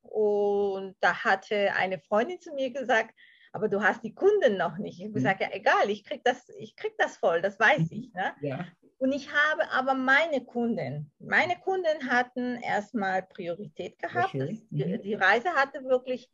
Und 0.00 0.96
da 1.00 1.24
hatte 1.24 1.74
eine 1.74 2.00
Freundin 2.00 2.40
zu 2.40 2.54
mir 2.54 2.70
gesagt, 2.70 3.14
aber 3.52 3.68
du 3.68 3.82
hast 3.82 4.02
die 4.02 4.14
Kunden 4.14 4.56
noch 4.56 4.78
nicht. 4.78 4.98
Ich 4.98 5.04
habe 5.04 5.10
mhm. 5.10 5.14
gesagt, 5.16 5.42
ja 5.42 5.48
egal, 5.52 5.90
ich 5.90 6.04
kriege 6.04 6.22
das, 6.24 6.46
krieg 6.74 6.96
das 6.96 7.18
voll, 7.18 7.42
das 7.42 7.60
weiß 7.60 7.80
mhm. 7.80 7.98
ich. 7.98 8.14
Ne? 8.14 8.34
Ja. 8.40 8.66
Und 8.96 9.12
ich 9.12 9.28
habe 9.30 9.70
aber 9.72 9.92
meine 9.92 10.42
Kunden, 10.42 11.12
meine 11.18 11.56
Kunden 11.60 12.10
hatten 12.10 12.56
erstmal 12.62 13.24
Priorität 13.24 13.98
gehabt. 13.98 14.34
Das, 14.34 14.48
die, 14.70 14.86
mhm. 14.86 15.02
die 15.02 15.14
Reise 15.14 15.50
hatte 15.50 15.84
wirklich 15.84 16.30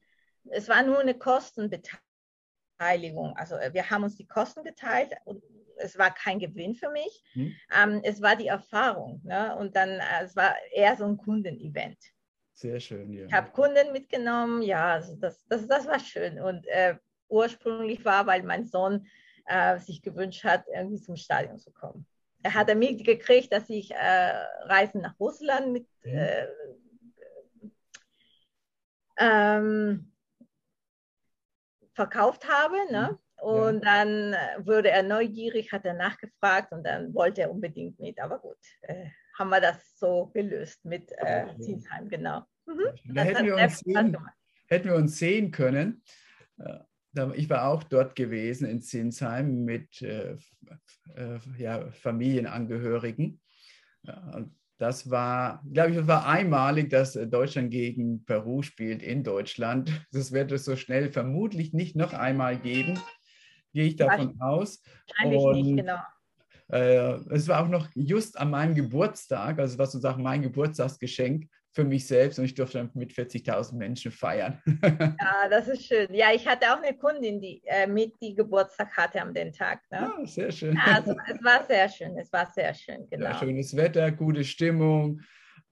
es 0.50 0.68
war 0.68 0.82
nur 0.82 1.00
eine 1.00 1.14
Kostenbeteiligung. 1.14 3.36
Also 3.36 3.56
äh, 3.56 3.72
wir 3.72 3.90
haben 3.90 4.04
uns 4.04 4.16
die 4.16 4.26
Kosten 4.26 4.64
geteilt 4.64 5.12
und 5.24 5.42
es 5.76 5.98
war 5.98 6.14
kein 6.14 6.38
Gewinn 6.38 6.74
für 6.74 6.90
mich. 6.90 7.22
Hm. 7.32 7.54
Ähm, 7.76 8.00
es 8.04 8.22
war 8.22 8.36
die 8.36 8.46
Erfahrung. 8.46 9.20
Ne? 9.24 9.56
Und 9.56 9.76
dann, 9.76 9.90
äh, 9.90 10.24
es 10.24 10.36
war 10.36 10.54
eher 10.72 10.96
so 10.96 11.04
ein 11.04 11.16
Kundenevent. 11.16 11.98
Sehr 12.52 12.78
schön, 12.78 13.12
ja. 13.12 13.26
Ich 13.26 13.32
habe 13.32 13.50
Kunden 13.50 13.92
mitgenommen, 13.92 14.62
ja, 14.62 14.92
also 14.92 15.16
das, 15.16 15.44
das, 15.48 15.66
das 15.66 15.86
war 15.86 15.98
schön. 15.98 16.40
Und 16.40 16.66
äh, 16.68 16.94
ursprünglich 17.28 18.04
war, 18.04 18.26
weil 18.26 18.44
mein 18.44 18.64
Sohn 18.64 19.06
äh, 19.46 19.78
sich 19.78 20.02
gewünscht 20.02 20.44
hat, 20.44 20.64
irgendwie 20.72 21.00
zum 21.00 21.16
Stadion 21.16 21.58
zu 21.58 21.72
kommen. 21.72 22.06
Er 22.42 22.54
hat 22.54 22.72
mitgekriegt, 22.76 23.52
dass 23.52 23.68
ich 23.70 23.90
äh, 23.90 24.32
Reisen 24.64 25.00
nach 25.00 25.18
Russland 25.18 25.72
mit 25.72 25.88
mhm. 26.04 26.14
äh, 26.14 26.46
ähm, 29.16 30.13
verkauft 31.94 32.48
habe. 32.48 32.76
Ne? 32.90 33.10
Mhm. 33.10 33.48
Und 33.48 33.84
ja. 33.84 34.02
dann 34.02 34.66
wurde 34.66 34.90
er 34.90 35.02
neugierig, 35.02 35.72
hat 35.72 35.84
er 35.84 35.94
nachgefragt 35.94 36.72
und 36.72 36.84
dann 36.84 37.14
wollte 37.14 37.42
er 37.42 37.50
unbedingt 37.50 37.98
mit. 37.98 38.18
Aber 38.20 38.38
gut, 38.38 38.56
äh, 38.82 39.06
haben 39.38 39.50
wir 39.50 39.60
das 39.60 39.98
so 39.98 40.30
gelöst 40.32 40.84
mit 40.84 41.12
äh, 41.18 41.46
Zinsheim, 41.60 42.08
genau. 42.08 42.44
Mhm. 42.66 43.14
Da 43.14 43.22
hätten 43.22 43.46
wir, 43.46 43.56
uns 43.56 43.80
sehen, 43.80 44.16
hätten 44.68 44.88
wir 44.88 44.94
uns 44.96 45.18
sehen 45.18 45.50
können. 45.50 46.02
Äh, 46.58 46.78
ich 47.34 47.48
war 47.48 47.68
auch 47.68 47.84
dort 47.84 48.16
gewesen 48.16 48.66
in 48.66 48.82
Zinsheim 48.82 49.64
mit 49.64 50.02
äh, 50.02 50.36
äh, 51.14 51.38
ja, 51.58 51.90
Familienangehörigen. 51.92 53.40
Das 54.84 55.10
war, 55.10 55.62
glaube 55.72 55.92
ich, 55.92 56.06
war 56.06 56.26
einmalig, 56.26 56.90
dass 56.90 57.14
Deutschland 57.14 57.70
gegen 57.70 58.22
Peru 58.26 58.60
spielt 58.60 59.02
in 59.02 59.24
Deutschland. 59.24 59.90
Das 60.12 60.30
wird 60.30 60.52
es 60.52 60.66
so 60.66 60.76
schnell 60.76 61.10
vermutlich 61.10 61.72
nicht 61.72 61.96
noch 61.96 62.12
einmal 62.12 62.58
geben, 62.58 63.00
gehe 63.72 63.86
ich 63.86 63.96
davon 63.96 64.38
aus. 64.42 64.82
Wahrscheinlich 65.06 65.40
Und, 65.42 65.62
nicht, 65.62 65.76
genau. 65.78 66.00
Äh, 66.68 67.14
es 67.32 67.48
war 67.48 67.64
auch 67.64 67.68
noch 67.68 67.88
just 67.94 68.38
an 68.38 68.50
meinem 68.50 68.74
Geburtstag, 68.74 69.58
also 69.58 69.78
was 69.78 69.92
sozusagen 69.92 70.22
mein 70.22 70.42
Geburtstagsgeschenk 70.42 71.48
für 71.74 71.84
mich 71.84 72.06
selbst 72.06 72.38
und 72.38 72.44
ich 72.44 72.54
durfte 72.54 72.78
dann 72.78 72.90
mit 72.94 73.12
40.000 73.12 73.74
Menschen 73.74 74.12
feiern. 74.12 74.62
ja, 74.82 75.48
das 75.50 75.66
ist 75.66 75.86
schön. 75.86 76.06
Ja, 76.14 76.32
ich 76.32 76.46
hatte 76.46 76.72
auch 76.72 76.80
eine 76.80 76.96
Kundin, 76.96 77.40
die 77.40 77.60
äh, 77.64 77.86
mit 77.86 78.14
die 78.22 78.34
Geburtstag 78.34 78.96
hatte 78.96 79.20
am 79.20 79.34
den 79.34 79.52
Tag. 79.52 79.80
Ne? 79.90 80.12
Ja, 80.16 80.26
sehr 80.26 80.52
schön. 80.52 80.78
Also, 80.78 81.16
es 81.26 81.42
war 81.42 81.64
sehr 81.66 81.88
schön, 81.88 82.16
es 82.16 82.32
war 82.32 82.50
sehr 82.54 82.72
schön, 82.74 83.08
genau. 83.10 83.24
Ja, 83.24 83.38
schönes 83.38 83.74
Wetter, 83.76 84.12
gute 84.12 84.44
Stimmung, 84.44 85.20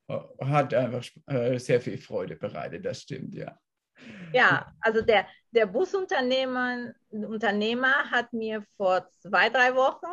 äh, 0.09 0.19
hat 0.41 0.75
einfach 0.75 1.05
äh, 1.27 1.57
sehr 1.59 1.81
viel 1.81 1.99
Freude 1.99 2.35
bereitet, 2.35 2.85
das 2.85 3.03
stimmt, 3.03 3.35
ja. 3.37 3.57
Ja, 4.33 4.75
also 4.81 5.03
der, 5.03 5.27
der 5.53 5.67
Busunternehmer 5.67 6.95
Unternehmer 7.11 8.11
hat 8.11 8.33
mir 8.33 8.63
vor 8.77 9.07
zwei, 9.21 9.51
drei 9.51 9.75
Wochen 9.75 10.07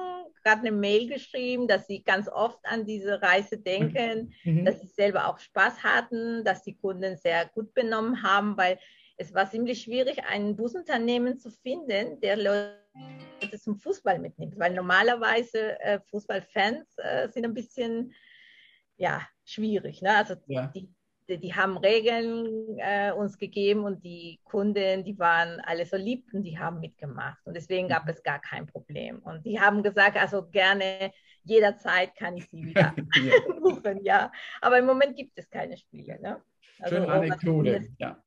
gerade 0.44 0.62
eine 0.62 0.72
Mail 0.72 1.08
geschrieben, 1.08 1.68
dass 1.68 1.88
sie 1.88 2.04
ganz 2.04 2.28
oft 2.28 2.60
an 2.64 2.86
diese 2.86 3.22
Reise 3.22 3.58
denken, 3.58 4.34
mhm. 4.44 4.66
dass 4.66 4.82
sie 4.82 4.88
selber 4.88 5.28
auch 5.28 5.40
Spaß 5.40 5.84
hatten, 5.84 6.44
dass 6.44 6.64
die 6.64 6.78
Kunden 6.78 7.18
sehr 7.18 7.46
gut 7.48 7.74
benommen 7.74 8.22
haben, 8.24 8.58
weil 8.58 8.80
es 9.18 9.34
war 9.34 9.50
ziemlich 9.50 9.82
schwierig, 9.82 10.24
ein 10.30 10.56
Busunternehmen 10.56 11.38
zu 11.38 11.52
finden, 11.52 12.20
der 12.22 12.38
Leute 12.38 13.60
zum 13.60 13.78
Fußball 13.78 14.20
mitnimmt, 14.20 14.58
weil 14.58 14.74
normalerweise 14.74 15.80
äh, 15.82 16.00
Fußballfans 16.10 16.98
äh, 16.98 17.30
sind 17.30 17.46
ein 17.46 17.54
bisschen 17.54 18.14
ja, 18.96 19.22
schwierig. 19.46 20.02
Ne? 20.02 20.16
Also 20.16 20.36
ja. 20.48 20.68
die 20.68 20.90
die 21.38 21.54
haben 21.54 21.78
Regeln 21.78 22.78
äh, 22.78 23.12
uns 23.12 23.38
gegeben 23.38 23.84
und 23.84 24.04
die 24.04 24.40
Kunden, 24.44 25.04
die 25.04 25.18
waren 25.20 25.60
alle 25.62 25.86
so 25.86 25.98
lieb 25.98 26.26
und 26.34 26.44
die 26.44 26.58
haben 26.58 26.80
mitgemacht. 26.80 27.40
Und 27.46 27.56
deswegen 27.56 27.88
gab 27.88 28.06
mhm. 28.06 28.10
es 28.12 28.24
gar 28.24 28.40
kein 28.40 28.66
Problem. 28.66 29.20
Und 29.20 29.46
die 29.46 29.60
haben 29.60 29.84
gesagt, 29.84 30.18
also 30.18 30.48
gerne 30.50 31.12
jederzeit 31.44 32.16
kann 32.16 32.38
ich 32.38 32.50
sie 32.50 32.66
wieder 32.66 32.94
ja. 33.16 33.54
buchen, 33.60 34.04
ja. 34.04 34.32
Aber 34.62 34.80
im 34.80 34.86
Moment 34.86 35.16
gibt 35.16 35.38
es 35.38 35.50
keine 35.50 35.78
Spiele. 35.78 36.20
Ne? 36.22 36.42
Also, 36.80 36.96
Schöne 36.96 37.08
Anekdote, 37.10 37.88
ja. 37.98 38.22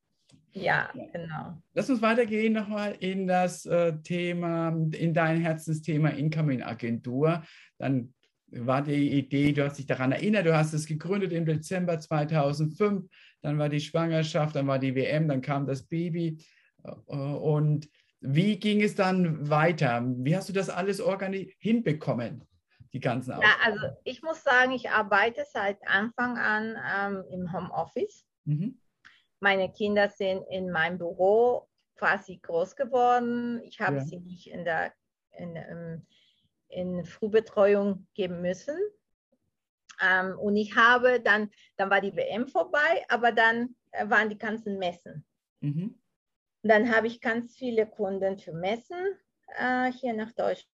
Ja, 0.54 0.90
genau. 0.92 1.62
Lass 1.72 1.88
uns 1.88 2.02
weitergehen 2.02 2.52
nochmal 2.52 2.94
in 3.00 3.26
das 3.26 3.64
äh, 3.64 3.94
Thema, 4.02 4.68
in 4.92 5.14
dein 5.14 5.40
Herzensthema 5.40 6.10
Incoming-Agentur. 6.10 7.42
Dann 7.78 8.12
war 8.52 8.82
die 8.82 9.18
Idee, 9.18 9.52
du 9.52 9.64
hast 9.64 9.78
dich 9.78 9.86
daran 9.86 10.12
erinnert, 10.12 10.46
du 10.46 10.56
hast 10.56 10.72
es 10.72 10.86
gegründet 10.86 11.32
im 11.32 11.46
Dezember 11.46 11.98
2005, 11.98 13.08
dann 13.40 13.58
war 13.58 13.68
die 13.68 13.80
Schwangerschaft, 13.80 14.54
dann 14.54 14.66
war 14.66 14.78
die 14.78 14.94
WM, 14.94 15.28
dann 15.28 15.40
kam 15.40 15.66
das 15.66 15.82
Baby. 15.84 16.38
Und 17.06 17.88
wie 18.20 18.58
ging 18.58 18.82
es 18.82 18.94
dann 18.94 19.48
weiter? 19.48 20.02
Wie 20.04 20.36
hast 20.36 20.48
du 20.48 20.52
das 20.52 20.68
alles 20.68 21.02
hinbekommen, 21.58 22.46
die 22.92 23.00
ganzen 23.00 23.32
Aufgaben? 23.32 23.52
Ja, 23.60 23.72
also 23.72 23.96
ich 24.04 24.22
muss 24.22 24.44
sagen, 24.44 24.72
ich 24.72 24.90
arbeite 24.90 25.44
seit 25.50 25.78
Anfang 25.86 26.36
an 26.36 26.76
ähm, 26.94 27.24
im 27.30 27.52
Homeoffice. 27.52 28.26
Mhm. 28.44 28.78
Meine 29.40 29.72
Kinder 29.72 30.08
sind 30.08 30.44
in 30.50 30.70
meinem 30.70 30.98
Büro 30.98 31.68
quasi 31.96 32.36
groß 32.36 32.76
geworden. 32.76 33.60
Ich 33.64 33.80
habe 33.80 33.96
ja. 33.96 34.04
sie 34.04 34.20
nicht 34.20 34.48
in 34.48 34.64
der 34.64 34.92
in, 35.36 35.56
in, 35.56 36.06
in 36.72 37.04
Frühbetreuung 37.04 38.06
geben 38.14 38.40
müssen. 38.40 38.76
Ähm, 40.00 40.38
und 40.38 40.56
ich 40.56 40.74
habe 40.74 41.20
dann, 41.20 41.50
dann 41.76 41.90
war 41.90 42.00
die 42.00 42.16
WM 42.16 42.48
vorbei, 42.48 43.04
aber 43.08 43.32
dann 43.32 43.76
äh, 43.92 44.08
waren 44.08 44.30
die 44.30 44.38
ganzen 44.38 44.78
Messen. 44.78 45.24
Mhm. 45.60 45.98
Und 46.62 46.68
dann 46.68 46.94
habe 46.94 47.06
ich 47.06 47.20
ganz 47.20 47.56
viele 47.56 47.86
Kunden 47.86 48.38
für 48.38 48.52
Messen 48.52 49.16
äh, 49.58 49.92
hier 49.92 50.14
nach 50.14 50.32
Deutschland, 50.32 50.68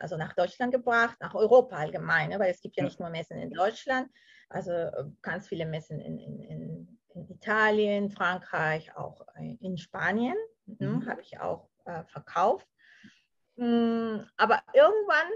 also 0.00 0.16
nach 0.16 0.34
Deutschland 0.34 0.72
gebracht, 0.72 1.16
nach 1.20 1.34
Europa 1.34 1.76
allgemein, 1.76 2.30
ne? 2.30 2.38
weil 2.38 2.50
es 2.50 2.60
gibt 2.60 2.76
ja, 2.76 2.82
ja, 2.82 2.88
nicht 2.88 3.00
nur 3.00 3.10
Messen 3.10 3.38
in 3.38 3.50
Deutschland, 3.50 4.08
also 4.48 4.70
äh, 4.72 5.04
ganz 5.22 5.48
viele 5.48 5.66
Messen 5.66 6.00
in, 6.00 6.18
in, 6.18 6.42
in, 6.42 6.98
in 7.14 7.28
Italien, 7.30 8.10
Frankreich, 8.10 8.94
auch 8.96 9.26
in 9.60 9.76
Spanien 9.78 10.36
ne? 10.66 10.88
mhm. 10.88 11.06
habe 11.08 11.22
ich 11.22 11.40
auch 11.40 11.68
äh, 11.86 12.04
verkauft. 12.04 12.66
Hm, 13.56 14.26
aber 14.36 14.62
irgendwann 14.72 15.30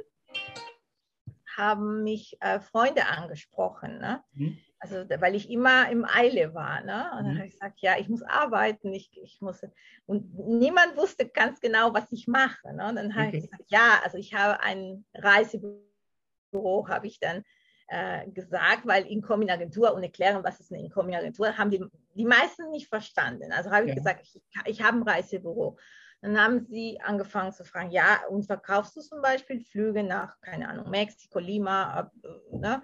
haben 1.57 2.04
mich 2.04 2.37
äh, 2.40 2.61
Freunde 2.61 3.07
angesprochen, 3.07 3.98
ne? 3.98 4.22
Mhm. 4.33 4.59
also 4.78 5.04
weil 5.20 5.35
ich 5.35 5.50
immer 5.50 5.90
im 5.90 6.04
Eile 6.04 6.54
war. 6.54 6.83
Ne? 6.83 7.11
Und 7.18 7.24
dann 7.24 7.35
mhm. 7.35 7.38
habe 7.38 7.46
ich 7.46 7.52
gesagt, 7.54 7.81
ja, 7.81 7.98
ich 7.98 8.09
muss 8.09 8.22
arbeiten, 8.22 8.92
ich, 8.92 9.11
ich 9.20 9.40
muss. 9.40 9.61
Und 10.07 10.38
niemand 10.38 10.96
wusste 10.96 11.28
ganz 11.28 11.61
genau, 11.61 11.92
was 11.92 12.11
ich 12.12 12.28
mache. 12.28 12.72
Ne? 12.74 12.88
Und 12.88 12.96
dann 12.96 13.14
habe 13.14 13.28
okay. 13.28 13.38
ich 13.38 13.42
gesagt, 13.44 13.64
ja, 13.68 14.00
also 14.04 14.18
ich 14.18 14.35
habe 14.35 14.61
ein 14.62 15.04
Reisebüro, 15.14 16.88
habe 16.88 17.09
ich 17.09 17.18
dann 17.18 17.44
äh, 17.88 18.31
gesagt, 18.31 18.87
weil 18.87 19.07
Incoming-Agentur 19.07 19.94
und 19.94 20.02
erklären, 20.02 20.44
was 20.44 20.61
ist 20.61 20.72
eine 20.72 20.83
Incoming-Agentur, 20.83 21.59
haben 21.59 21.70
die, 21.70 21.85
die 22.14 22.26
meisten 22.26 22.70
nicht 22.70 22.88
verstanden. 22.88 23.50
Also 23.52 23.70
habe 23.70 23.87
ich 23.87 23.90
ja. 23.90 23.94
gesagt, 23.96 24.20
ich, 24.22 24.40
ich 24.66 24.83
habe 24.83 24.98
ein 24.98 25.02
Reisebüro. 25.02 25.76
Dann 26.20 26.40
haben 26.40 26.66
sie 26.66 27.00
angefangen 27.00 27.52
zu 27.52 27.64
fragen, 27.64 27.90
ja, 27.90 28.20
und 28.28 28.44
verkaufst 28.44 28.96
du 28.96 29.00
zum 29.00 29.22
Beispiel 29.22 29.61
Flüge 29.61 30.02
nach, 30.02 30.40
keine 30.40 30.68
Ahnung, 30.68 30.90
Mexiko, 30.90 31.38
Lima, 31.38 32.11
äh, 32.24 32.57
ne, 32.57 32.83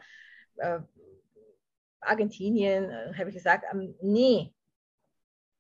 äh, 0.57 0.79
Argentinien, 2.01 2.91
äh, 2.91 3.15
habe 3.17 3.31
ich 3.31 3.37
gesagt, 3.37 3.65
ähm, 3.73 3.95
nee. 4.01 4.55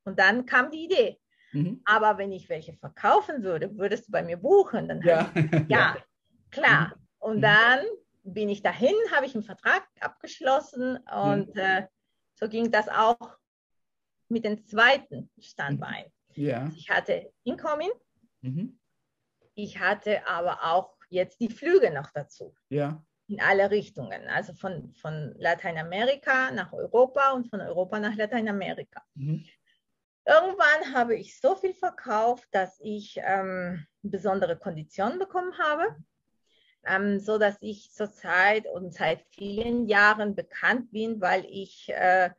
Und 0.04 0.18
dann 0.18 0.46
kam 0.46 0.70
die 0.70 0.84
Idee. 0.84 1.18
Mhm. 1.52 1.80
Aber 1.84 2.18
wenn 2.18 2.32
ich 2.32 2.48
welche 2.48 2.74
verkaufen 2.74 3.42
würde, 3.42 3.76
würdest 3.76 4.08
du 4.08 4.12
bei 4.12 4.22
mir 4.22 4.36
buchen? 4.36 4.88
Dann 4.88 5.02
ja, 5.02 5.30
ich, 5.34 5.42
ja, 5.68 5.96
klar. 6.50 6.88
Mhm. 6.88 7.02
Und 7.18 7.36
mhm. 7.38 7.42
dann 7.42 7.80
bin 8.22 8.48
ich 8.48 8.62
dahin, 8.62 8.94
habe 9.12 9.26
ich 9.26 9.34
einen 9.34 9.44
Vertrag 9.44 9.84
abgeschlossen 10.00 10.98
und 10.98 11.56
äh, 11.56 11.86
so 12.34 12.48
ging 12.48 12.70
das 12.70 12.88
auch 12.88 13.36
mit 14.28 14.44
dem 14.44 14.64
zweiten 14.64 15.30
Standbein. 15.38 16.04
Ja. 16.36 16.70
Ich 16.76 16.90
hatte 16.90 17.32
Incoming. 17.44 17.90
Mhm. 18.42 18.78
Ich 19.54 19.78
hatte 19.78 20.26
aber 20.26 20.64
auch 20.64 20.96
jetzt 21.08 21.40
die 21.40 21.50
Flüge 21.50 21.90
noch 21.92 22.10
dazu. 22.12 22.54
Ja. 22.68 23.04
In 23.28 23.40
alle 23.40 23.70
Richtungen. 23.70 24.28
Also 24.28 24.52
von, 24.52 24.92
von 24.94 25.34
Lateinamerika 25.38 26.50
nach 26.50 26.72
Europa 26.72 27.32
und 27.32 27.48
von 27.48 27.60
Europa 27.60 27.98
nach 27.98 28.14
Lateinamerika. 28.16 29.02
Mhm. 29.14 29.44
Irgendwann 30.26 30.94
habe 30.94 31.16
ich 31.16 31.38
so 31.38 31.54
viel 31.54 31.74
verkauft, 31.74 32.48
dass 32.50 32.80
ich 32.80 33.18
ähm, 33.22 33.86
besondere 34.02 34.56
Konditionen 34.56 35.18
bekommen 35.18 35.56
habe, 35.58 35.96
ähm, 36.86 37.20
so 37.20 37.38
dass 37.38 37.60
ich 37.60 37.92
zurzeit 37.92 38.66
und 38.66 38.94
seit 38.94 39.22
vielen 39.30 39.86
Jahren 39.86 40.34
bekannt 40.34 40.90
bin, 40.92 41.20
weil 41.20 41.44
ich 41.44 41.90
äh, 41.90 42.30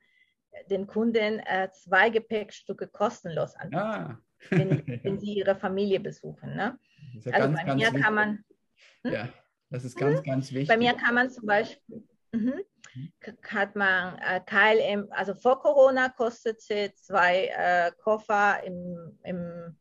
den 0.69 0.87
Kunden 0.87 1.39
äh, 1.39 1.69
zwei 1.71 2.09
Gepäckstücke 2.09 2.87
kostenlos 2.87 3.55
anbieten, 3.55 3.81
ah. 3.81 4.19
wenn, 4.49 4.69
wenn, 5.03 5.19
sie 5.19 5.33
ihre 5.33 5.55
Familie 5.55 5.99
besuchen. 5.99 6.55
Ne? 6.55 6.77
Ja 7.23 7.31
also 7.31 7.47
ganz, 7.53 7.65
bei 7.65 7.75
mir 7.75 7.87
wichtig. 7.87 8.03
kann 8.03 8.13
man. 8.13 8.45
Hm? 9.03 9.13
Ja, 9.13 9.29
das 9.69 9.85
ist 9.85 9.97
ganz, 9.97 10.19
mhm. 10.19 10.23
ganz 10.23 10.51
wichtig. 10.51 10.67
Bei 10.67 10.77
mir 10.77 10.93
kann 10.93 11.15
man 11.15 11.29
zum 11.29 11.45
Beispiel. 11.45 12.03
Mhm, 12.31 12.61
hat 13.49 13.75
man 13.75 14.17
äh, 14.19 14.39
KLM, 14.45 15.07
also 15.11 15.33
vor 15.33 15.59
Corona 15.59 16.09
kostet 16.09 16.61
sie 16.61 16.93
zwei 16.95 17.47
äh, 17.47 17.91
Koffer 18.01 18.63
im, 18.63 19.19
im 19.23 19.77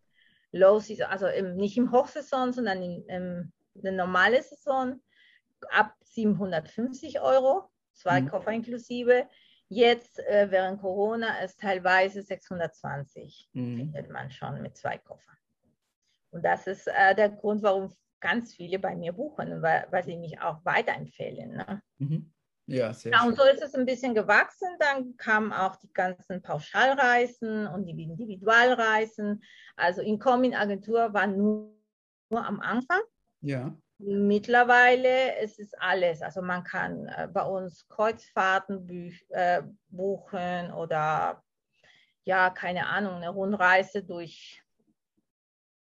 Low 0.53 0.79
Season, 0.79 1.07
also 1.07 1.27
im, 1.27 1.57
nicht 1.57 1.77
im 1.77 1.93
Hochsaison, 1.93 2.53
sondern 2.53 2.83
in, 2.83 3.05
in 3.09 3.53
der 3.75 3.93
normalen 3.93 4.43
Saison 4.43 5.01
ab 5.71 5.95
750 6.05 7.21
Euro, 7.21 7.71
zwei 7.93 8.21
mhm. 8.21 8.29
Koffer 8.29 8.53
inklusive. 8.53 9.29
Jetzt 9.75 10.21
äh, 10.21 10.47
während 10.51 10.81
Corona 10.81 11.41
ist 11.41 11.59
teilweise 11.59 12.23
620, 12.23 13.49
mhm. 13.55 13.77
findet 13.77 14.09
man 14.09 14.31
schon 14.31 14.63
mit 14.63 14.77
zwei 14.77 14.99
Koffern. 14.99 15.37
Und 16.31 16.45
das 16.45 16.69
ist 16.69 16.87
äh, 16.87 17.15
der 17.17 17.31
Grund, 17.31 17.65
warum 17.65 17.93
ganz 18.21 18.55
viele 18.55 18.79
bei 18.79 18.95
mir 18.95 19.13
buchen, 19.13 19.63
weil, 19.63 19.89
weil 19.91 20.05
sie 20.05 20.17
mich 20.17 20.41
auch 20.41 20.65
weiterempfehlen. 20.65 21.57
Ne? 21.57 21.83
Mhm. 21.99 22.33
Ja, 22.67 22.95
sehr 22.95 23.13
ja, 23.13 23.25
und 23.25 23.37
so 23.37 23.43
ist 23.43 23.63
es 23.63 23.75
ein 23.75 23.85
bisschen 23.85 24.15
gewachsen. 24.15 24.69
Dann 24.79 25.17
kamen 25.17 25.53
auch 25.53 25.75
die 25.77 25.93
ganzen 25.93 26.41
Pauschalreisen 26.41 27.67
und 27.67 27.87
die 27.87 28.01
Individualreisen. 28.01 29.43
Also 29.75 30.03
Incoming-Agentur 30.03 31.13
war 31.13 31.27
nur, 31.27 31.77
nur 32.31 32.47
am 32.47 32.61
Anfang. 32.61 33.01
Ja. 33.41 33.77
Mittlerweile 33.99 35.41
ist 35.41 35.59
es 35.61 35.73
alles. 35.75 36.21
Also 36.21 36.43
man 36.43 36.65
kann 36.65 37.07
äh, 37.07 37.29
bei 37.33 37.43
uns 37.43 37.87
Kreuzfahrten 37.89 39.19
äh, 39.31 39.63
buchen 39.89 40.73
oder 40.73 41.43
ja, 42.25 42.51
keine 42.51 42.87
Ahnung, 42.87 43.17
eine 43.17 43.31
Rundreise 43.31 44.03
durch 44.03 44.65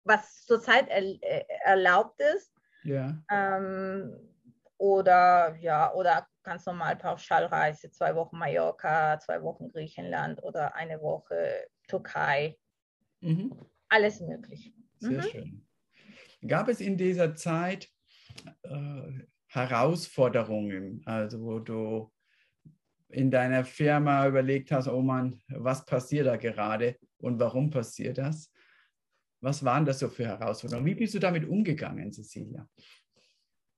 was 0.08 0.46
zurzeit 0.46 0.88
er, 0.90 1.04
äh, 1.04 1.46
erlaubt 1.66 2.22
ist. 2.36 2.54
Ja. 2.84 3.22
Ähm, 3.30 4.14
oder 4.78 5.56
ja, 5.60 5.94
oder 5.94 6.28
ganz 6.44 6.66
normal 6.66 6.96
Pauschalreise, 6.96 7.92
zwei 7.92 8.16
Wochen 8.16 8.38
Mallorca, 8.38 9.20
zwei 9.20 9.42
Wochen 9.44 9.70
Griechenland 9.70 10.42
oder 10.44 10.76
eine 10.76 11.02
Woche 11.02 11.68
Türkei. 11.88 12.58
Mhm. 13.22 13.60
Alles 13.90 14.22
möglich. 14.22 14.74
Sehr 15.00 15.12
mhm. 15.12 15.22
schön. 15.24 15.67
Gab 16.46 16.68
es 16.68 16.82
in 16.82 16.98
dieser 16.98 17.36
Zeit 17.36 17.90
äh, 18.64 19.26
Herausforderungen, 19.48 21.02
also 21.06 21.42
wo 21.42 21.60
du 21.60 22.12
in 23.10 23.32
deiner 23.32 23.64
Firma 23.64 24.28
überlegt 24.28 24.72
hast, 24.72 24.88
oh 24.88 25.02
Mann, 25.02 25.42
was 25.48 25.86
passiert 25.86 26.28
da 26.28 26.36
gerade 26.36 26.98
und 27.20 27.40
warum 27.40 27.70
passiert 27.70 28.18
das? 28.18 28.52
Was 29.42 29.64
waren 29.64 29.86
das 29.86 30.00
so 30.00 30.10
für 30.10 30.26
Herausforderungen? 30.26 30.86
Wie 30.86 30.96
bist 30.96 31.14
du 31.14 31.20
damit 31.20 31.48
umgegangen, 31.48 32.12
Cecilia? 32.12 32.68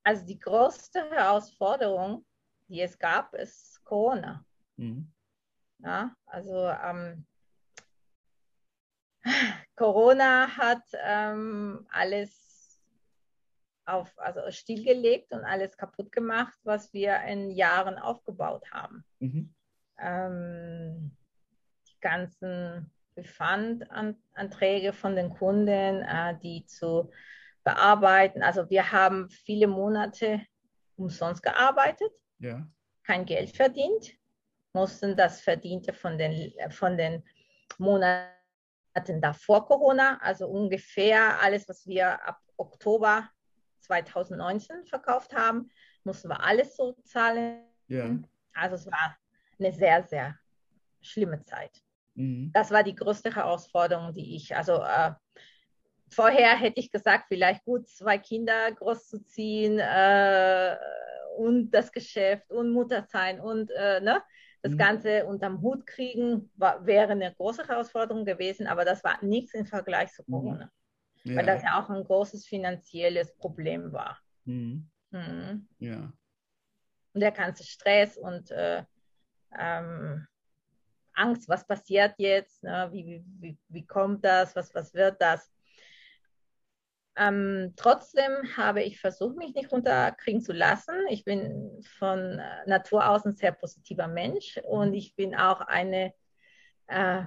Also 0.02 0.26
die 0.26 0.38
größte 0.38 1.10
Herausforderung, 1.10 2.24
die 2.68 2.80
es 2.80 2.98
gab, 2.98 3.34
ist 3.34 3.82
Corona. 3.84 4.44
Mhm. 4.76 5.12
Ja, 5.78 6.14
also 6.26 6.68
ähm, 6.68 7.26
Corona 9.76 10.56
hat 10.56 10.82
ähm, 10.94 11.86
alles 11.90 12.49
auf, 13.92 14.12
also 14.18 14.40
stillgelegt 14.50 15.32
und 15.32 15.44
alles 15.44 15.76
kaputt 15.76 16.12
gemacht, 16.12 16.58
was 16.62 16.92
wir 16.92 17.20
in 17.22 17.50
Jahren 17.50 17.98
aufgebaut 17.98 18.70
haben. 18.70 19.04
Mhm. 19.18 19.54
Ähm, 19.98 21.16
die 21.88 22.00
ganzen 22.00 22.90
Refund-Anträge 23.16 24.92
von 24.92 25.16
den 25.16 25.30
Kunden, 25.30 26.02
äh, 26.02 26.38
die 26.42 26.64
zu 26.66 27.10
bearbeiten. 27.64 28.42
Also 28.42 28.68
wir 28.70 28.90
haben 28.92 29.28
viele 29.28 29.66
Monate 29.66 30.40
umsonst 30.96 31.42
gearbeitet, 31.42 32.10
ja. 32.38 32.66
kein 33.04 33.24
Geld 33.24 33.54
verdient, 33.56 34.12
mussten 34.72 35.16
das 35.16 35.40
Verdiente 35.40 35.92
von 35.92 36.18
den, 36.18 36.52
von 36.70 36.96
den 36.96 37.22
Monaten 37.78 39.20
davor 39.20 39.66
Corona, 39.66 40.18
also 40.20 40.46
ungefähr 40.46 41.40
alles, 41.40 41.68
was 41.68 41.86
wir 41.86 42.26
ab 42.26 42.38
Oktober 42.56 43.28
2019 43.80 44.86
verkauft 44.86 45.34
haben, 45.34 45.70
mussten 46.04 46.28
wir 46.28 46.42
alles 46.42 46.76
so 46.76 46.92
zahlen. 47.04 47.62
Ja. 47.88 48.18
Also 48.54 48.76
es 48.76 48.86
war 48.86 49.16
eine 49.58 49.72
sehr, 49.72 50.02
sehr 50.04 50.38
schlimme 51.00 51.42
Zeit. 51.44 51.82
Mhm. 52.14 52.50
Das 52.52 52.70
war 52.70 52.82
die 52.82 52.94
größte 52.94 53.34
Herausforderung, 53.34 54.12
die 54.12 54.36
ich, 54.36 54.56
also 54.56 54.82
äh, 54.82 55.12
vorher 56.10 56.56
hätte 56.56 56.80
ich 56.80 56.90
gesagt, 56.90 57.26
vielleicht 57.28 57.64
gut, 57.64 57.88
zwei 57.88 58.18
Kinder 58.18 58.72
großzuziehen 58.72 59.78
äh, 59.78 60.76
und 61.36 61.70
das 61.70 61.92
Geschäft 61.92 62.50
und 62.50 62.72
Mutter 62.72 63.06
sein 63.08 63.40
und 63.40 63.70
äh, 63.70 64.00
ne, 64.00 64.22
das 64.62 64.72
mhm. 64.72 64.78
Ganze 64.78 65.26
unterm 65.26 65.62
Hut 65.62 65.86
kriegen, 65.86 66.50
war, 66.56 66.84
wäre 66.84 67.12
eine 67.12 67.32
große 67.32 67.66
Herausforderung 67.66 68.24
gewesen, 68.24 68.66
aber 68.66 68.84
das 68.84 69.02
war 69.04 69.22
nichts 69.24 69.54
im 69.54 69.66
Vergleich 69.66 70.12
zu 70.12 70.22
mhm. 70.26 70.32
Corona. 70.32 70.72
Ja. 71.24 71.36
Weil 71.36 71.46
das 71.46 71.62
ja 71.62 71.80
auch 71.80 71.90
ein 71.90 72.04
großes 72.04 72.46
finanzielles 72.46 73.34
Problem 73.36 73.92
war. 73.92 74.18
Mhm. 74.44 74.90
Mhm. 75.10 75.68
Ja. 75.78 76.12
Und 77.12 77.20
der 77.20 77.32
ganze 77.32 77.64
Stress 77.64 78.16
und 78.16 78.50
äh, 78.50 78.84
ähm, 79.58 80.26
Angst, 81.12 81.48
was 81.48 81.66
passiert 81.66 82.14
jetzt, 82.18 82.62
ne? 82.62 82.88
wie, 82.92 83.22
wie, 83.40 83.58
wie 83.68 83.86
kommt 83.86 84.24
das, 84.24 84.54
was, 84.56 84.74
was 84.74 84.94
wird 84.94 85.20
das. 85.20 85.52
Ähm, 87.16 87.74
trotzdem 87.76 88.56
habe 88.56 88.82
ich 88.82 89.00
versucht, 89.00 89.36
mich 89.36 89.54
nicht 89.54 89.70
runterkriegen 89.72 90.40
zu 90.40 90.52
lassen. 90.52 90.94
Ich 91.10 91.24
bin 91.24 91.82
von 91.98 92.40
Natur 92.66 93.08
aus 93.08 93.26
ein 93.26 93.34
sehr 93.34 93.52
positiver 93.52 94.08
Mensch 94.08 94.58
und 94.64 94.94
ich 94.94 95.14
bin 95.16 95.34
auch 95.34 95.60
eine, 95.60 96.14
äh, 96.86 97.24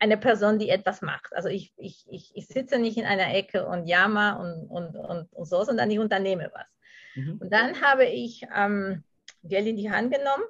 eine 0.00 0.16
Person, 0.16 0.58
die 0.58 0.70
etwas 0.70 1.02
macht. 1.02 1.34
Also 1.34 1.48
ich, 1.48 1.72
ich, 1.76 2.04
ich, 2.10 2.32
ich 2.34 2.46
sitze 2.48 2.78
nicht 2.78 2.96
in 2.96 3.04
einer 3.04 3.32
Ecke 3.34 3.66
und 3.66 3.86
jammer 3.86 4.40
und, 4.40 4.66
und, 4.68 4.96
und, 4.96 5.32
und 5.32 5.44
so, 5.44 5.62
sondern 5.62 5.90
ich 5.90 5.98
unternehme 5.98 6.50
was. 6.52 6.66
Mhm. 7.14 7.38
Und 7.40 7.52
dann 7.52 7.80
habe 7.80 8.06
ich 8.06 8.44
ähm, 8.54 9.04
Geld 9.44 9.66
in 9.66 9.76
die 9.76 9.90
Hand 9.90 10.12
genommen 10.12 10.44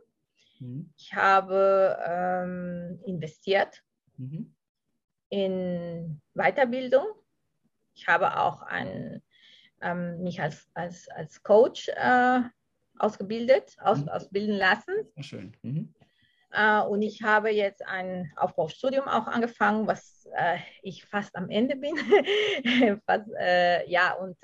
Mhm. 0.61 0.93
Ich 0.97 1.15
habe 1.15 1.99
ähm, 2.07 3.01
investiert 3.07 3.83
mhm. 4.17 4.55
in 5.31 6.21
Weiterbildung. 6.35 7.07
Ich 7.95 8.07
habe 8.07 8.39
auch 8.39 8.63
ein, 8.63 9.23
ähm, 9.81 10.23
mich 10.23 10.41
als, 10.41 10.69
als, 10.75 11.09
als 11.09 11.43
Coach 11.43 11.89
äh, 11.89 12.41
ausgebildet, 12.99 13.77
aus, 13.81 14.03
mhm. 14.03 14.09
ausbilden 14.09 14.57
lassen. 14.57 14.95
Schön. 15.21 15.57
Uh, 16.53 16.85
und 16.89 17.03
ich 17.03 17.23
habe 17.23 17.51
jetzt 17.51 17.87
ein 17.87 18.33
Aufbaustudium 18.35 19.07
auch 19.07 19.29
angefangen, 19.29 19.87
was 19.87 20.27
uh, 20.27 20.59
ich 20.83 21.05
fast 21.05 21.37
am 21.37 21.49
Ende 21.49 21.77
bin. 21.77 21.97
fast, 23.07 23.29
uh, 23.29 23.89
ja, 23.89 24.15
und 24.15 24.37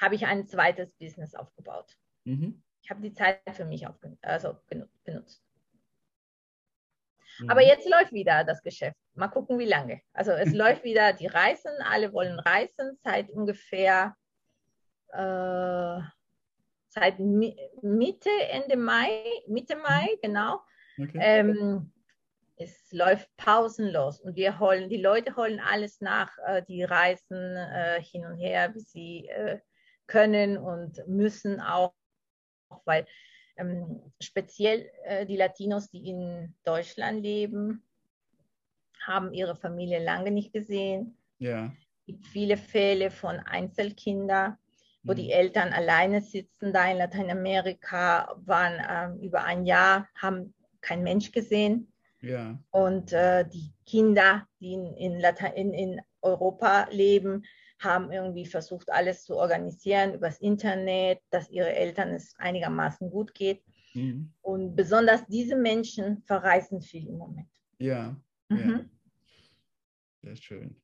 habe 0.00 0.14
ich 0.14 0.26
ein 0.26 0.46
zweites 0.46 0.94
Business 0.94 1.34
aufgebaut. 1.34 1.96
Mhm 2.24 2.62
ich 2.90 2.90
habe 2.90 3.02
die 3.02 3.14
Zeit 3.14 3.40
für 3.52 3.64
mich 3.64 3.86
also 4.22 4.56
benutzt. 5.04 5.44
Mhm. 7.38 7.50
Aber 7.50 7.62
jetzt 7.62 7.88
läuft 7.88 8.12
wieder 8.12 8.42
das 8.42 8.62
Geschäft. 8.62 8.96
Mal 9.14 9.28
gucken, 9.28 9.60
wie 9.60 9.66
lange. 9.66 10.00
Also 10.12 10.32
es 10.32 10.52
läuft 10.54 10.82
wieder 10.82 11.12
die 11.12 11.28
Reisen, 11.28 11.70
alle 11.84 12.12
wollen 12.12 12.38
reisen 12.40 12.98
seit 12.98 13.30
ungefähr 13.30 14.16
äh, 15.12 16.00
seit 16.88 17.20
Mitte, 17.20 18.30
Ende 18.48 18.76
Mai, 18.76 19.22
Mitte 19.46 19.76
Mai, 19.76 20.08
mhm. 20.14 20.18
genau. 20.22 20.60
Okay. 20.98 21.18
Ähm, 21.20 21.92
es 22.56 22.92
läuft 22.92 23.28
pausenlos 23.36 24.20
und 24.20 24.36
wir 24.36 24.58
holen, 24.58 24.90
die 24.90 25.00
Leute 25.00 25.34
holen 25.36 25.60
alles 25.60 26.00
nach, 26.00 26.30
äh, 26.46 26.62
die 26.68 26.82
reisen 26.82 27.56
äh, 27.56 28.02
hin 28.02 28.26
und 28.26 28.36
her, 28.36 28.74
wie 28.74 28.80
sie 28.80 29.28
äh, 29.28 29.58
können 30.06 30.58
und 30.58 31.06
müssen 31.06 31.60
auch 31.60 31.94
auch 32.70 32.82
weil 32.86 33.06
ähm, 33.56 34.00
speziell 34.20 34.90
äh, 35.04 35.26
die 35.26 35.36
Latinos, 35.36 35.90
die 35.90 36.08
in 36.08 36.54
Deutschland 36.64 37.22
leben, 37.22 37.82
haben 39.02 39.32
ihre 39.32 39.56
Familie 39.56 40.02
lange 40.02 40.30
nicht 40.30 40.52
gesehen. 40.52 41.16
Ja. 41.38 41.66
Es 41.66 42.06
gibt 42.06 42.26
viele 42.26 42.56
Fälle 42.56 43.10
von 43.10 43.38
Einzelkindern, 43.40 44.56
wo 45.02 45.12
mhm. 45.12 45.16
die 45.16 45.32
Eltern 45.32 45.72
alleine 45.72 46.20
sitzen, 46.20 46.72
da 46.72 46.90
in 46.90 46.98
Lateinamerika 46.98 48.34
waren 48.44 49.18
äh, 49.20 49.24
über 49.24 49.44
ein 49.44 49.64
Jahr, 49.66 50.08
haben 50.16 50.54
kein 50.80 51.02
Mensch 51.02 51.32
gesehen. 51.32 51.92
Ja. 52.20 52.58
Und 52.70 53.12
äh, 53.12 53.48
die 53.48 53.72
Kinder, 53.86 54.46
die 54.60 54.74
in, 54.74 54.94
in, 54.94 55.20
in, 55.54 55.72
in 55.72 56.00
Europa 56.20 56.88
leben, 56.90 57.44
haben 57.78 58.12
irgendwie 58.12 58.44
versucht, 58.44 58.92
alles 58.92 59.24
zu 59.24 59.36
organisieren 59.36 60.14
übers 60.14 60.38
Internet, 60.38 61.20
dass 61.30 61.50
ihre 61.50 61.72
Eltern 61.72 62.10
es 62.10 62.34
einigermaßen 62.36 63.10
gut 63.10 63.32
geht. 63.34 63.62
Mhm. 63.94 64.32
Und 64.42 64.76
besonders 64.76 65.26
diese 65.26 65.56
Menschen 65.56 66.22
verreisen 66.26 66.82
viel 66.82 67.08
im 67.08 67.16
Moment. 67.16 67.48
Ja, 67.78 68.16
mhm. 68.50 68.58
ja. 68.58 68.84
sehr 70.22 70.36
schön. 70.36 70.76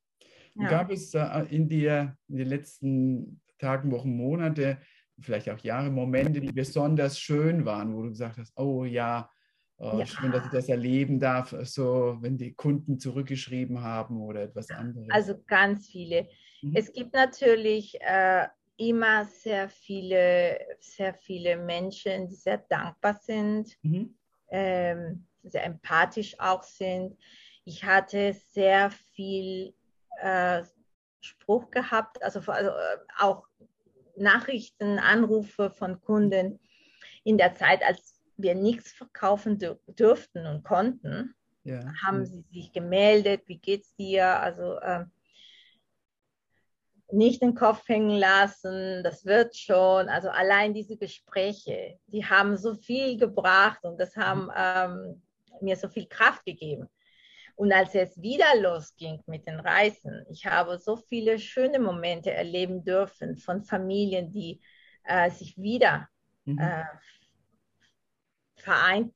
Ja. 0.55 0.69
Gab 0.69 0.91
es 0.91 1.13
äh, 1.15 1.45
in, 1.51 1.69
dir 1.69 2.17
in 2.29 2.37
den 2.39 2.49
letzten 2.49 3.41
Tagen, 3.59 3.91
Wochen, 3.91 4.17
Monate, 4.17 4.79
vielleicht 5.21 5.51
auch 5.51 5.59
Jahre, 5.59 5.91
Momente, 5.91 6.41
die 6.41 6.53
besonders 6.53 7.19
schön 7.19 7.65
waren, 7.67 7.95
wo 7.95 8.03
du 8.03 8.09
gesagt 8.09 8.39
hast, 8.39 8.59
oh 8.59 8.85
ja, 8.85 9.31
ja. 9.79 10.07
Schön, 10.07 10.33
dass 10.33 10.47
ich 10.47 10.51
das 10.51 10.69
erleben 10.69 11.21
darf, 11.21 11.55
so 11.62 12.17
wenn 12.21 12.39
die 12.39 12.55
Kunden 12.55 12.99
zurückgeschrieben 12.99 13.83
haben 13.83 14.21
oder 14.23 14.43
etwas 14.43 14.71
anderes. 14.71 15.09
Also 15.11 15.35
ganz 15.47 15.89
viele. 15.89 16.29
Mhm. 16.62 16.73
Es 16.75 16.93
gibt 16.93 17.12
natürlich 17.12 18.01
äh, 18.01 18.47
immer 18.79 19.25
sehr 19.27 19.69
viele, 19.69 20.59
sehr 20.81 21.15
viele 21.15 21.57
Menschen, 21.57 22.29
die 22.29 22.35
sehr 22.35 22.59
dankbar 22.69 23.15
sind, 23.23 23.77
mhm. 23.83 24.17
ähm, 24.51 25.27
sehr 25.43 25.65
empathisch 25.65 26.39
auch 26.39 26.62
sind. 26.62 27.17
Ich 27.65 27.85
hatte 27.85 28.33
sehr 28.33 28.91
viel 28.91 29.75
äh, 30.23 30.62
Spruch 31.21 31.71
gehabt, 31.71 32.23
also, 32.23 32.41
also 32.51 32.71
äh, 32.71 32.99
auch 33.19 33.47
Nachrichten, 34.17 34.99
Anrufe 34.99 35.71
von 35.71 36.01
Kunden 36.01 36.61
in 37.25 37.37
der 37.37 37.55
Zeit, 37.55 37.83
als 37.83 38.15
wir 38.37 38.55
nichts 38.55 38.92
verkaufen 38.92 39.59
dürften 39.59 40.46
und 40.46 40.64
konnten. 40.64 41.35
Ja. 41.64 41.92
Haben 42.05 42.25
sie 42.25 42.42
sich 42.53 42.72
gemeldet, 42.72 43.42
wie 43.46 43.59
geht's 43.59 43.94
dir? 43.96 44.40
Also 44.40 44.81
ähm, 44.83 45.11
nicht 47.11 47.42
den 47.42 47.55
Kopf 47.55 47.88
hängen 47.88 48.18
lassen, 48.18 49.03
das 49.03 49.25
wird 49.25 49.57
schon. 49.57 50.09
Also 50.09 50.29
allein 50.29 50.75
diese 50.75 50.96
Gespräche, 50.96 51.99
die 52.07 52.25
haben 52.25 52.57
so 52.57 52.75
viel 52.75 53.16
gebracht 53.16 53.85
und 53.85 53.99
das 54.01 54.16
haben 54.16 54.51
ähm, 54.57 55.22
mir 55.61 55.77
so 55.77 55.88
viel 55.88 56.07
Kraft 56.07 56.44
gegeben. 56.44 56.88
Und 57.55 57.72
als 57.72 57.94
es 57.94 58.20
wieder 58.20 58.61
losging 58.61 59.22
mit 59.27 59.46
den 59.46 59.61
Reisen, 59.61 60.27
ich 60.31 60.44
habe 60.44 60.79
so 60.79 60.96
viele 60.96 61.38
schöne 61.38 61.79
Momente 61.79 62.31
erleben 62.31 62.85
dürfen 62.85 63.38
von 63.38 63.64
Familien, 63.64 64.31
die 64.31 64.61
äh, 65.05 65.31
sich 65.31 65.57
wieder 65.57 66.09
mhm. 66.44 66.59
äh, 66.59 66.85
vereint 68.66 69.14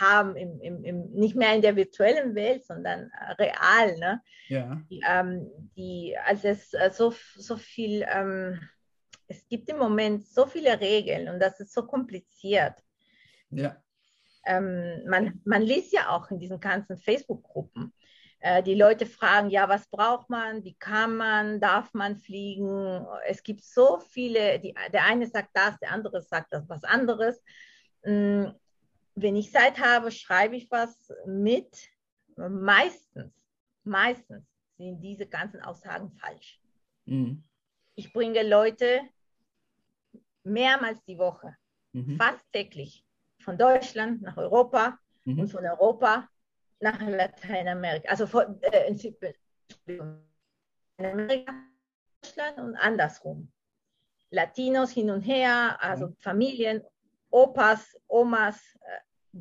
haben, 0.00 0.36
im, 0.36 0.60
im, 0.60 0.84
im, 0.84 1.10
nicht 1.12 1.36
mehr 1.36 1.54
in 1.54 1.62
der 1.62 1.76
virtuellen 1.76 2.34
Welt, 2.34 2.66
sondern 2.66 3.10
äh, 3.10 3.32
real. 3.44 3.96
Ne? 3.98 4.20
Ja. 4.48 4.82
Die, 4.90 5.00
ähm, 5.08 5.48
die, 5.76 6.16
also 6.24 6.48
es 6.48 6.74
äh, 6.74 6.90
so, 6.92 7.14
so 7.36 7.56
viel, 7.56 8.04
ähm, 8.08 8.60
es 9.28 9.46
gibt 9.46 9.68
im 9.70 9.78
Moment 9.78 10.26
so 10.26 10.46
viele 10.46 10.80
Regeln 10.80 11.28
und 11.28 11.38
das 11.38 11.60
ist 11.60 11.72
so 11.72 11.86
kompliziert. 11.86 12.74
Ja. 13.50 13.76
Ähm, 14.44 15.04
man, 15.06 15.40
man 15.44 15.62
liest 15.62 15.92
ja 15.92 16.08
auch 16.08 16.30
in 16.30 16.40
diesen 16.40 16.58
ganzen 16.58 16.96
Facebook-Gruppen, 16.96 17.92
äh, 18.40 18.62
die 18.62 18.74
Leute 18.74 19.06
fragen, 19.06 19.50
ja, 19.50 19.68
was 19.68 19.88
braucht 19.88 20.30
man, 20.30 20.64
wie 20.64 20.74
kann 20.74 21.16
man, 21.16 21.60
darf 21.60 21.92
man 21.92 22.16
fliegen? 22.16 23.04
Es 23.26 23.42
gibt 23.42 23.64
so 23.64 23.98
viele, 24.10 24.58
die, 24.60 24.74
der 24.92 25.04
eine 25.04 25.26
sagt 25.26 25.50
das, 25.54 25.78
der 25.80 25.92
andere 25.92 26.22
sagt 26.22 26.52
das 26.52 26.68
was 26.68 26.84
anderes. 26.84 27.42
Mm, 28.04 28.46
wenn 29.14 29.36
ich 29.36 29.52
Zeit 29.52 29.78
habe, 29.80 30.10
schreibe 30.10 30.56
ich 30.56 30.70
was 30.70 31.12
mit. 31.26 31.88
Meistens, 32.36 33.32
meistens 33.82 34.46
sind 34.76 35.00
diese 35.00 35.26
ganzen 35.26 35.60
Aussagen 35.60 36.12
falsch. 36.12 36.60
Mhm. 37.04 37.42
Ich 37.96 38.12
bringe 38.12 38.48
Leute 38.48 39.00
mehrmals 40.44 41.02
die 41.04 41.18
Woche, 41.18 41.56
mhm. 41.92 42.16
fast 42.16 42.44
täglich, 42.52 43.04
von 43.40 43.58
Deutschland 43.58 44.22
nach 44.22 44.36
Europa 44.36 44.98
mhm. 45.24 45.40
und 45.40 45.48
von 45.48 45.64
Europa 45.64 46.28
nach 46.80 47.00
Lateinamerika. 47.00 48.08
Also 48.08 48.26
von 48.26 48.62
äh, 48.62 48.94
Amerika, 50.98 51.52
Deutschland 52.22 52.58
und 52.58 52.76
andersrum. 52.76 53.50
Latinos 54.30 54.90
hin 54.92 55.10
und 55.10 55.22
her, 55.22 55.78
also 55.80 56.08
mhm. 56.08 56.16
Familien, 56.18 56.82
Opas, 57.30 57.96
Omas, 58.06 58.60
äh, 58.80 59.40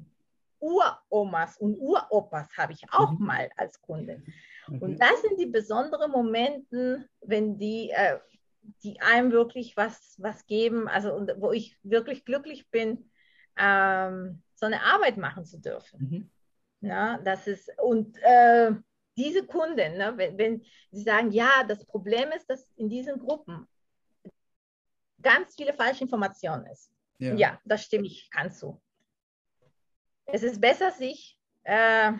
Uromas 0.59 1.57
und 1.57 1.77
Uropas 1.77 2.47
habe 2.57 2.73
ich 2.73 2.83
auch 2.91 3.11
mhm. 3.11 3.25
mal 3.25 3.49
als 3.57 3.79
Kunde. 3.81 4.23
Okay. 4.67 4.79
Und 4.79 4.99
das 4.99 5.21
sind 5.21 5.39
die 5.39 5.45
besonderen 5.45 6.11
Momente, 6.11 7.07
wenn 7.21 7.57
die, 7.57 7.91
äh, 7.91 8.17
die 8.83 8.99
einem 8.99 9.31
wirklich 9.31 9.77
was, 9.77 10.15
was 10.17 10.45
geben, 10.47 10.87
also 10.87 11.13
und, 11.13 11.31
wo 11.37 11.51
ich 11.51 11.77
wirklich 11.83 12.25
glücklich 12.25 12.69
bin, 12.69 13.09
ähm, 13.57 14.41
so 14.55 14.65
eine 14.65 14.81
Arbeit 14.81 15.17
machen 15.17 15.45
zu 15.45 15.59
dürfen. 15.59 16.31
Mhm. 16.81 16.87
Ja, 16.89 17.17
das 17.19 17.47
ist, 17.47 17.71
und 17.81 18.17
äh, 18.21 18.71
diese 19.15 19.45
Kunden, 19.45 19.97
ne, 19.97 20.13
wenn, 20.15 20.37
wenn 20.37 20.65
sie 20.91 21.03
sagen, 21.03 21.31
ja, 21.31 21.63
das 21.67 21.85
Problem 21.85 22.31
ist, 22.31 22.49
dass 22.49 22.69
in 22.75 22.89
diesen 22.89 23.19
Gruppen 23.19 23.67
ganz 25.21 25.55
viele 25.55 25.73
falsche 25.73 26.03
Informationen 26.03 26.65
ist. 26.67 26.91
Ja, 27.19 27.33
ja 27.35 27.61
das 27.65 27.83
stimme 27.83 28.05
ich 28.05 28.29
ganz 28.31 28.59
zu 28.59 28.81
es 30.27 30.43
ist 30.43 30.61
besser, 30.61 30.91
sich 30.91 31.37
äh, 31.63 32.11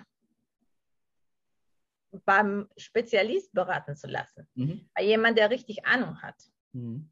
beim 2.26 2.68
Spezialist 2.78 3.54
beraten 3.54 3.96
zu 3.96 4.08
lassen, 4.08 4.48
mhm. 4.56 4.90
bei 4.96 5.04
jemand, 5.04 5.38
der 5.38 5.50
richtig 5.50 5.86
Ahnung 5.86 6.22
hat. 6.22 6.36
Mhm. 6.72 7.12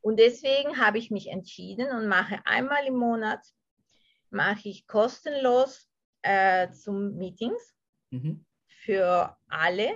Und 0.00 0.18
deswegen 0.18 0.78
habe 0.78 0.98
ich 0.98 1.10
mich 1.10 1.28
entschieden 1.28 1.90
und 1.90 2.08
mache 2.08 2.40
einmal 2.44 2.86
im 2.86 2.96
Monat 2.96 3.40
mache 4.30 4.68
ich 4.68 4.86
kostenlos 4.86 5.88
äh, 6.22 6.70
zum 6.72 7.16
Meetings 7.16 7.74
mhm. 8.10 8.44
für 8.66 9.36
alle, 9.48 9.92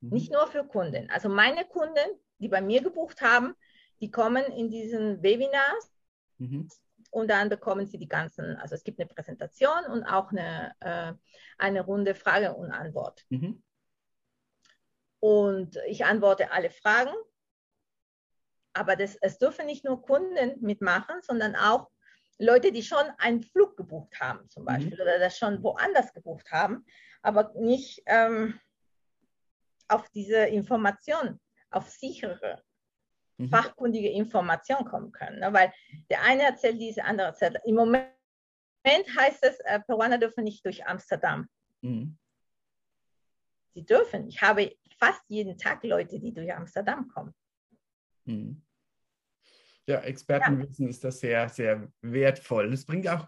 mhm. 0.00 0.10
nicht 0.10 0.32
nur 0.32 0.46
für 0.48 0.64
Kunden. 0.64 1.10
Also 1.10 1.28
meine 1.28 1.64
Kunden, 1.64 2.18
die 2.38 2.48
bei 2.48 2.60
mir 2.60 2.82
gebucht 2.82 3.20
haben, 3.20 3.54
die 4.00 4.10
kommen 4.10 4.44
in 4.52 4.70
diesen 4.70 5.22
Webinars 5.22 5.92
mhm 6.40 6.68
und 7.10 7.28
dann 7.28 7.48
bekommen 7.48 7.86
Sie 7.86 7.98
die 7.98 8.08
ganzen, 8.08 8.56
also 8.56 8.74
es 8.74 8.84
gibt 8.84 9.00
eine 9.00 9.08
Präsentation 9.08 9.84
und 9.90 10.04
auch 10.04 10.30
eine, 10.30 10.74
äh, 10.80 11.12
eine 11.58 11.82
Runde 11.82 12.14
Frage 12.14 12.54
und 12.54 12.70
Antwort. 12.70 13.24
Mhm. 13.28 13.62
Und 15.18 15.76
ich 15.86 16.04
antworte 16.04 16.52
alle 16.52 16.70
Fragen, 16.70 17.12
aber 18.72 18.96
das, 18.96 19.16
es 19.16 19.38
dürfen 19.38 19.66
nicht 19.66 19.84
nur 19.84 20.00
Kunden 20.00 20.60
mitmachen, 20.60 21.16
sondern 21.22 21.56
auch 21.56 21.90
Leute, 22.38 22.72
die 22.72 22.82
schon 22.82 23.04
einen 23.18 23.42
Flug 23.42 23.76
gebucht 23.76 24.18
haben 24.20 24.48
zum 24.48 24.62
mhm. 24.62 24.66
Beispiel 24.66 24.94
mhm. 24.94 25.02
oder 25.02 25.18
das 25.18 25.36
schon 25.36 25.62
woanders 25.62 26.12
gebucht 26.12 26.50
haben, 26.52 26.86
aber 27.22 27.52
nicht 27.56 28.02
ähm, 28.06 28.58
auf 29.88 30.08
diese 30.10 30.46
Information, 30.46 31.40
auf 31.70 31.90
sichere 31.90 32.62
mhm. 33.40 33.48
fachkundige 33.48 34.10
Information 34.10 34.84
kommen 34.84 35.12
können. 35.12 35.40
Ne? 35.40 35.52
Weil 35.52 35.72
der 36.10 36.22
eine 36.22 36.42
erzählt 36.42 36.80
diese, 36.80 37.04
andere 37.04 37.28
erzählt. 37.28 37.58
Im 37.64 37.74
Moment 37.74 38.06
heißt 38.84 39.44
es, 39.44 39.58
äh, 39.60 39.80
Peruaner 39.80 40.18
dürfen 40.18 40.44
nicht 40.44 40.64
durch 40.64 40.86
Amsterdam. 40.86 41.48
Mhm. 41.80 42.16
Sie 43.74 43.84
dürfen. 43.84 44.28
Ich 44.28 44.42
habe 44.42 44.76
fast 44.98 45.22
jeden 45.28 45.56
Tag 45.56 45.82
Leute, 45.84 46.20
die 46.20 46.32
durch 46.34 46.52
Amsterdam 46.52 47.08
kommen. 47.08 47.34
Mhm. 48.24 48.62
Ja, 49.86 50.00
Expertenwissen 50.00 50.86
ja. 50.86 50.90
ist 50.90 51.02
das 51.02 51.20
sehr, 51.20 51.48
sehr 51.48 51.88
wertvoll. 52.00 52.70
Das 52.70 52.84
bringt 52.84 53.08
auch 53.08 53.26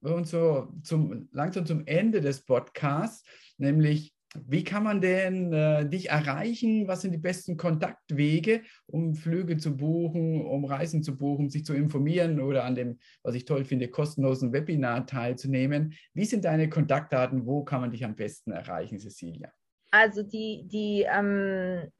uns 0.00 0.30
so 0.30 0.72
zum, 0.82 1.28
langsam 1.32 1.64
zum 1.64 1.86
Ende 1.86 2.20
des 2.20 2.44
Podcasts, 2.44 3.26
nämlich 3.56 4.14
wie 4.46 4.64
kann 4.64 4.82
man 4.82 5.00
denn 5.00 5.52
äh, 5.52 5.88
dich 5.88 6.10
erreichen? 6.10 6.88
Was 6.88 7.02
sind 7.02 7.12
die 7.12 7.18
besten 7.18 7.56
Kontaktwege, 7.56 8.62
um 8.86 9.14
Flüge 9.14 9.56
zu 9.56 9.76
buchen, 9.76 10.44
um 10.44 10.64
Reisen 10.64 11.02
zu 11.02 11.16
buchen, 11.16 11.50
sich 11.50 11.64
zu 11.64 11.74
informieren 11.74 12.40
oder 12.40 12.64
an 12.64 12.74
dem, 12.74 12.98
was 13.22 13.34
ich 13.34 13.44
toll 13.44 13.64
finde, 13.64 13.88
kostenlosen 13.88 14.52
Webinar 14.52 15.06
teilzunehmen? 15.06 15.94
Wie 16.14 16.24
sind 16.24 16.44
deine 16.44 16.68
Kontaktdaten? 16.68 17.46
Wo 17.46 17.64
kann 17.64 17.80
man 17.80 17.90
dich 17.90 18.04
am 18.04 18.16
besten 18.16 18.50
erreichen, 18.50 18.98
Cecilia? 18.98 19.52
Also 19.90 20.22
die, 20.24 20.64
die, 20.66 21.06
ähm, 21.08 21.92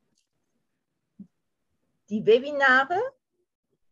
die 2.10 2.26
Webinare, 2.26 2.98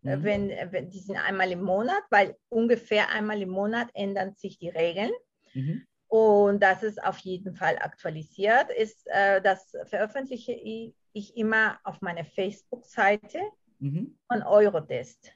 äh, 0.05 0.17
mhm. 0.17 0.25
wenn, 0.25 0.49
wenn, 0.73 0.91
die 0.91 0.99
sind 0.99 1.17
einmal 1.17 1.53
im 1.53 1.63
Monat, 1.63 2.03
weil 2.11 2.37
ungefähr 2.49 3.11
einmal 3.11 3.41
im 3.41 3.51
Monat 3.51 3.89
ändern 3.95 4.35
sich 4.35 4.59
die 4.59 4.71
Regeln. 4.71 5.13
Mhm. 5.55 5.87
Und 6.13 6.63
das 6.63 6.83
ist 6.83 7.03
auf 7.03 7.17
jeden 7.21 7.55
Fall 7.55 7.79
aktualisiert. 7.79 8.69
Ist, 8.77 9.07
äh, 9.07 9.41
das 9.41 9.75
veröffentliche 9.87 10.53
ich 10.53 11.37
immer 11.39 11.79
auf 11.85 12.03
meiner 12.03 12.27
Facebook-Seite 12.27 13.41
mhm. 13.79 14.19
von 14.31 14.43
Eurodest. 14.43 15.33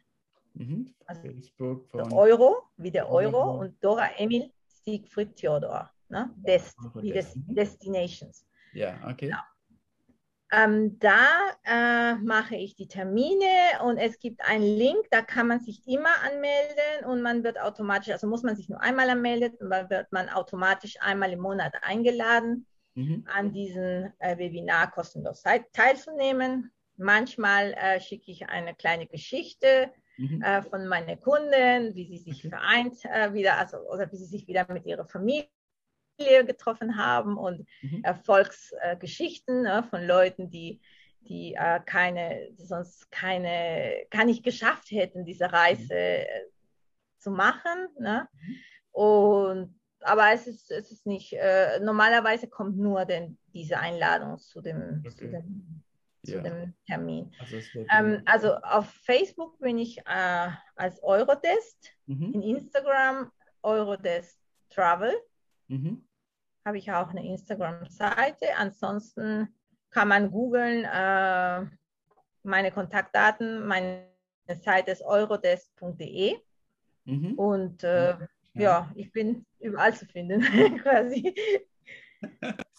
Mhm. 0.53 0.95
Also 1.07 1.23
Facebook 1.23 1.89
von 1.89 2.13
Euro, 2.13 2.59
wie 2.77 2.91
der 2.91 3.09
Euro, 3.09 3.39
Euro. 3.39 3.61
und 3.61 3.83
Dora 3.83 4.19
Emil 4.19 4.53
Siegfried 4.67 5.35
Theodor. 5.37 5.91
Ne? 6.11 6.29
Dest, 6.37 6.77
wie 6.97 7.11
Des. 7.11 7.33
Destinations. 7.35 8.47
Ja, 8.75 8.99
okay. 9.09 9.29
Genau. 9.29 9.39
Ähm, 10.53 10.99
da 11.01 11.27
äh, 11.65 12.15
mache 12.17 12.55
ich 12.55 12.77
die 12.77 12.87
Termine 12.87 13.83
und 13.85 13.99
es 13.99 14.21
gibt 14.21 14.43
einen 14.43 14.63
Link, 14.63 15.07
da 15.11 15.21
kann 15.21 15.49
man 15.49 15.59
sich 15.59 15.83
immer 15.89 16.23
anmelden 16.25 17.05
und 17.07 17.21
man 17.21 17.43
wird 17.43 17.61
automatisch, 17.61 18.13
also 18.13 18.29
muss 18.29 18.45
man 18.45 18.55
sich 18.55 18.69
nur 18.69 18.81
einmal 18.81 19.11
anmelden 19.11 19.57
und 19.59 19.71
dann 19.71 19.91
wird 19.91 20.13
man 20.13 20.29
automatisch 20.29 21.01
einmal 21.01 21.33
im 21.33 21.41
Monat 21.41 21.75
eingeladen, 21.83 22.65
mhm. 22.95 23.25
an 23.27 23.53
diesem 23.53 24.13
äh, 24.21 24.39
Webinar 24.39 24.93
kostenlos 24.93 25.43
teilzunehmen. 25.73 26.71
Manchmal 26.97 27.73
äh, 27.73 28.01
schicke 28.01 28.31
ich 28.31 28.49
eine 28.49 28.75
kleine 28.77 29.09
Geschichte 29.09 29.91
mhm. 30.17 30.43
Äh, 30.43 30.63
von 30.63 30.87
meinen 30.87 31.21
Kunden, 31.21 31.93
wie 31.97 32.07
sie 32.07 32.19
sich 32.19 32.45
okay. 32.45 32.51
vereint 32.51 33.05
äh, 33.05 33.33
wieder, 33.33 33.59
also 33.59 33.79
oder 33.79 34.11
wie 34.13 34.17
sie 34.17 34.27
sich 34.27 34.47
wieder 34.47 34.65
mit 34.73 34.87
ihrer 34.87 35.07
Familie 35.07 35.49
getroffen 36.19 36.97
haben 36.97 37.37
und 37.37 37.67
mhm. 37.83 38.03
Erfolgsgeschichten 38.03 39.67
äh, 39.67 39.83
von 39.83 40.07
Leuten, 40.07 40.51
die, 40.51 40.81
die 41.21 41.55
äh, 41.55 41.81
keine, 41.85 42.49
sonst 42.57 43.11
keine, 43.11 44.07
gar 44.11 44.25
nicht 44.25 44.43
geschafft 44.43 44.91
hätten, 44.91 45.25
diese 45.25 45.53
Reise 45.53 45.95
mhm. 45.95 46.53
zu 47.19 47.31
machen. 47.31 47.89
Ne? 47.99 48.29
Mhm. 48.33 48.57
Und 48.93 49.77
aber 50.01 50.33
es 50.33 50.47
ist, 50.47 50.71
es 50.71 50.93
ist 50.93 51.07
nicht, 51.07 51.33
äh, 51.33 51.81
normalerweise 51.81 52.49
kommt 52.49 52.79
nur 52.79 53.05
denn 53.05 53.39
diese 53.55 53.79
Einladung 53.79 54.39
zu 54.39 54.61
dem, 54.61 55.03
okay. 55.05 55.17
zu 55.17 55.29
dem, 55.29 55.83
zu 56.25 56.37
ja. 56.37 56.43
dem 56.43 56.75
Termin. 56.87 57.33
Also, 57.39 57.57
ähm, 57.91 58.23
also, 58.25 58.55
auf 58.57 58.89
Facebook 59.05 59.59
bin 59.59 59.79
ich 59.79 59.99
äh, 59.99 60.49
als 60.77 61.03
Eurodest, 61.03 61.93
mhm. 62.07 62.33
in 62.35 62.43
Instagram 62.43 63.33
Eurodest 63.63 64.39
Travel. 64.71 65.15
Mhm 65.69 66.07
habe 66.67 66.79
ich 66.79 66.91
auch 66.91 67.11
eine 67.11 67.25
Instagram-Seite. 67.25 68.57
Ansonsten 68.59 69.49
kann 69.91 70.09
man 70.09 70.33
googeln, 70.33 70.85
äh, 70.85 71.65
meine 72.43 72.73
Kontaktdaten. 72.73 73.65
Meine 73.67 74.09
Seite 74.63 74.91
ist 74.91 75.03
eurodesk.de. 75.03 76.35
Mhm. 77.05 77.35
Und 77.35 77.85
äh, 77.85 78.11
ja. 78.11 78.29
ja. 78.55 78.93
ich 78.97 79.13
bin 79.13 79.47
überall 79.61 79.95
zu 79.95 80.07
finden, 80.07 80.41
quasi. 80.83 81.33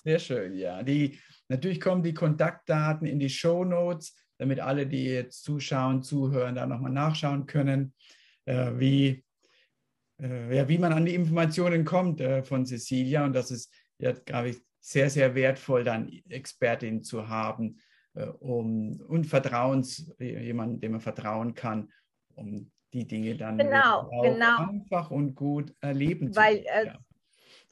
Sehr 0.04 0.20
schön, 0.20 0.54
ja. 0.54 0.84
Die, 0.84 1.18
natürlich 1.48 1.80
kommen 1.80 2.04
die 2.04 2.14
Kontaktdaten 2.14 3.08
in 3.08 3.20
die 3.20 3.30
Show 3.30 3.64
Notes, 3.64 4.14
damit 4.38 4.60
alle, 4.60 4.86
die 4.86 5.06
jetzt 5.06 5.44
zuschauen, 5.44 6.04
zuhören, 6.04 6.56
da 6.56 6.66
nochmal 6.66 6.92
nachschauen 6.92 7.46
können, 7.46 7.94
äh, 8.44 8.72
wie, 8.76 9.24
ja, 10.20 10.68
wie 10.68 10.78
man 10.78 10.94
an 10.94 11.06
die 11.06 11.16
Informationen 11.16 11.86
kommt 11.86 12.22
äh, 12.22 12.44
von 12.44 12.66
Cecilia. 12.66 13.26
Und 13.26 13.34
das 13.34 13.52
ist, 13.52 13.72
ja, 14.00 14.12
glaube 14.12 14.50
ich, 14.50 14.62
sehr, 14.80 15.10
sehr 15.10 15.36
wertvoll, 15.36 15.84
dann 15.84 16.10
Expertin 16.30 17.04
zu 17.04 17.28
haben 17.28 17.80
äh, 18.14 18.26
um, 18.26 19.02
und 19.02 19.26
Vertrauens, 19.26 20.12
jemanden, 20.20 20.80
dem 20.80 20.94
man 20.94 21.02
vertrauen 21.02 21.54
kann, 21.54 21.92
um 22.36 22.72
die 22.94 23.06
Dinge 23.06 23.36
dann 23.36 23.58
genau, 23.58 24.10
genau. 24.22 24.70
einfach 24.70 25.12
und 25.12 25.36
gut 25.36 25.74
erleben 25.82 26.32
zu 26.32 26.40
können. 26.40 26.66
Weil 26.66 26.86
äh, 26.86 26.86
ja. 26.88 27.00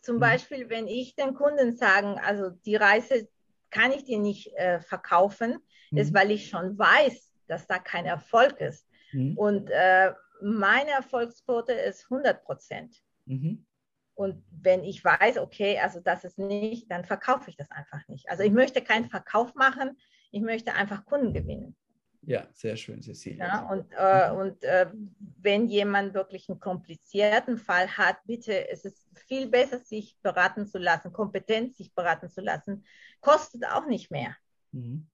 zum 0.01 0.17
mhm. 0.17 0.19
Beispiel, 0.21 0.69
wenn 0.69 0.87
ich 0.87 1.15
den 1.15 1.33
Kunden 1.33 1.75
sagen, 1.75 2.19
also 2.23 2.49
die 2.49 2.75
Reise 2.75 3.27
kann 3.69 3.91
ich 3.91 4.03
dir 4.03 4.19
nicht 4.19 4.53
äh, 4.55 4.81
verkaufen, 4.81 5.57
mhm. 5.91 5.97
ist, 5.97 6.13
weil 6.13 6.31
ich 6.31 6.49
schon 6.49 6.77
weiß, 6.77 7.33
dass 7.47 7.65
da 7.65 7.79
kein 7.79 8.05
Erfolg 8.05 8.59
ist. 8.59 8.87
Mhm. 9.13 9.37
Und 9.37 9.69
äh, 9.69 10.11
meine 10.41 10.91
Erfolgsquote 10.91 11.73
ist 11.73 12.05
100 12.09 12.43
Prozent. 12.43 13.01
Mhm. 13.25 13.65
Und 14.13 14.43
wenn 14.49 14.83
ich 14.83 15.03
weiß, 15.03 15.39
okay, 15.39 15.77
also 15.79 15.99
das 15.99 16.23
ist 16.23 16.39
nicht, 16.39 16.89
dann 16.89 17.03
verkaufe 17.03 17.49
ich 17.49 17.57
das 17.57 17.69
einfach 17.69 18.07
nicht. 18.07 18.29
Also 18.29 18.43
ich 18.43 18.51
möchte 18.51 18.81
keinen 18.81 19.09
Verkauf 19.09 19.55
machen, 19.55 19.97
ich 20.31 20.41
möchte 20.41 20.73
einfach 20.73 21.05
Kunden 21.05 21.33
gewinnen. 21.33 21.75
Ja, 22.21 22.47
sehr 22.53 22.75
schön, 22.75 23.03
Cecilia. 23.03 23.45
Ja, 23.45 23.69
und 23.69 23.91
äh, 23.91 24.31
und 24.31 24.63
äh, 24.63 24.89
wenn 25.19 25.67
jemand 25.67 26.15
wirklich 26.15 26.49
einen 26.49 26.59
komplizierten 26.59 27.57
Fall 27.57 27.87
hat, 27.87 28.17
bitte, 28.25 28.67
es 28.69 28.83
ist 28.83 29.07
viel 29.27 29.47
besser, 29.47 29.77
sich 29.79 30.17
beraten 30.23 30.65
zu 30.65 30.79
lassen, 30.79 31.13
kompetent 31.13 31.75
sich 31.75 31.93
beraten 31.93 32.29
zu 32.29 32.41
lassen, 32.41 32.83
kostet 33.21 33.65
auch 33.65 33.85
nicht 33.85 34.09
mehr. 34.09 34.35
Mhm. 34.71 35.07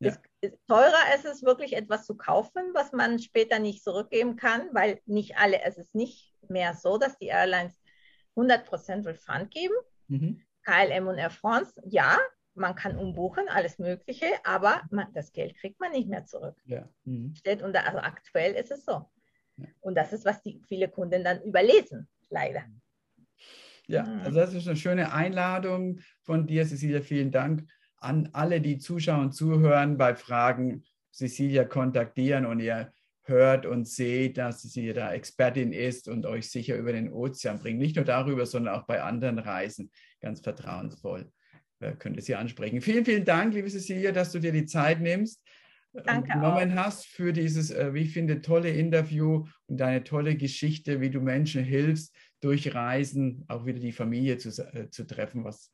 Ja. 0.00 0.10
Es, 0.10 0.20
teurer 0.66 1.14
ist 1.14 1.24
es 1.24 1.42
wirklich 1.42 1.74
etwas 1.74 2.06
zu 2.06 2.16
kaufen, 2.16 2.62
was 2.74 2.92
man 2.92 3.18
später 3.18 3.58
nicht 3.58 3.82
zurückgeben 3.82 4.36
kann, 4.36 4.68
weil 4.72 5.00
nicht 5.06 5.38
alle, 5.38 5.62
es 5.62 5.78
ist 5.78 5.94
nicht 5.94 6.34
mehr 6.48 6.74
so, 6.74 6.98
dass 6.98 7.18
die 7.18 7.26
Airlines 7.26 7.80
100% 8.36 9.06
Refund 9.06 9.50
geben. 9.50 9.74
Mhm. 10.08 10.42
KLM 10.64 11.06
und 11.06 11.18
Air 11.18 11.30
France, 11.30 11.80
ja, 11.84 12.18
man 12.54 12.74
kann 12.74 12.96
umbuchen, 12.96 13.48
alles 13.48 13.78
Mögliche, 13.78 14.26
aber 14.44 14.82
man, 14.90 15.12
das 15.12 15.32
Geld 15.32 15.56
kriegt 15.56 15.78
man 15.78 15.92
nicht 15.92 16.08
mehr 16.08 16.24
zurück. 16.24 16.56
Ja. 16.64 16.88
Mhm. 17.04 17.34
Steht 17.34 17.62
unter, 17.62 17.86
also 17.86 17.98
aktuell 17.98 18.54
ist 18.54 18.70
es 18.70 18.84
so. 18.84 19.08
Ja. 19.56 19.66
Und 19.80 19.94
das 19.94 20.12
ist, 20.12 20.24
was 20.24 20.42
die 20.42 20.60
viele 20.66 20.88
Kunden 20.88 21.22
dann 21.22 21.42
überlesen, 21.42 22.08
leider. 22.30 22.64
Ja, 23.86 24.04
mhm. 24.04 24.20
also 24.22 24.40
das 24.40 24.54
ist 24.54 24.66
eine 24.66 24.76
schöne 24.76 25.12
Einladung 25.12 26.00
von 26.22 26.46
dir, 26.46 26.66
Cecilia. 26.66 27.00
Vielen 27.00 27.30
Dank 27.30 27.66
an 27.98 28.30
alle, 28.32 28.60
die 28.60 28.78
zuschauen 28.78 29.20
und 29.20 29.32
zuhören, 29.32 29.96
bei 29.96 30.14
Fragen 30.14 30.84
Cecilia 31.12 31.64
kontaktieren 31.64 32.46
und 32.46 32.60
ihr 32.60 32.92
hört 33.22 33.66
und 33.66 33.88
seht, 33.88 34.38
dass 34.38 34.62
sie 34.62 34.92
da 34.92 35.12
Expertin 35.12 35.72
ist 35.72 36.08
und 36.08 36.26
euch 36.26 36.50
sicher 36.50 36.76
über 36.76 36.92
den 36.92 37.12
Ozean 37.12 37.58
bringt. 37.58 37.78
Nicht 37.78 37.96
nur 37.96 38.04
darüber, 38.04 38.46
sondern 38.46 38.74
auch 38.74 38.86
bei 38.86 39.02
anderen 39.02 39.38
Reisen 39.38 39.90
ganz 40.20 40.40
vertrauensvoll 40.40 41.30
äh, 41.80 41.92
könnt 41.92 42.16
ihr 42.16 42.22
sie 42.22 42.34
ansprechen. 42.34 42.80
Vielen, 42.80 43.04
vielen 43.04 43.24
Dank, 43.24 43.54
liebe 43.54 43.68
Cecilia, 43.68 44.12
dass 44.12 44.32
du 44.32 44.38
dir 44.38 44.52
die 44.52 44.66
Zeit 44.66 45.00
nimmst. 45.00 45.42
Äh, 45.92 46.02
Danke 46.04 46.32
genommen 46.32 46.72
auch. 46.72 46.84
hast 46.84 47.06
für 47.06 47.32
dieses, 47.32 47.70
äh, 47.70 47.92
wie 47.92 48.02
ich 48.02 48.12
finde, 48.12 48.40
tolle 48.40 48.70
Interview 48.70 49.46
und 49.66 49.78
deine 49.78 50.04
tolle 50.04 50.36
Geschichte, 50.36 51.00
wie 51.00 51.10
du 51.10 51.20
Menschen 51.20 51.64
hilfst, 51.64 52.14
durch 52.40 52.74
Reisen 52.74 53.44
auch 53.48 53.66
wieder 53.66 53.80
die 53.80 53.92
Familie 53.92 54.38
zu, 54.38 54.50
zu 54.52 55.06
treffen, 55.06 55.44
was 55.44 55.72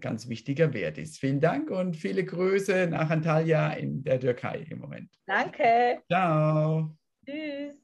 ganz 0.00 0.28
wichtiger 0.28 0.72
Wert 0.72 0.98
ist. 0.98 1.18
Vielen 1.18 1.40
Dank 1.40 1.70
und 1.70 1.96
viele 1.96 2.24
Grüße 2.24 2.86
nach 2.88 3.10
Antalya 3.10 3.72
in 3.72 4.02
der 4.02 4.20
Türkei 4.20 4.66
im 4.70 4.78
Moment. 4.78 5.10
Danke. 5.26 6.02
Ciao. 6.08 6.96
Tschüss. 7.26 7.81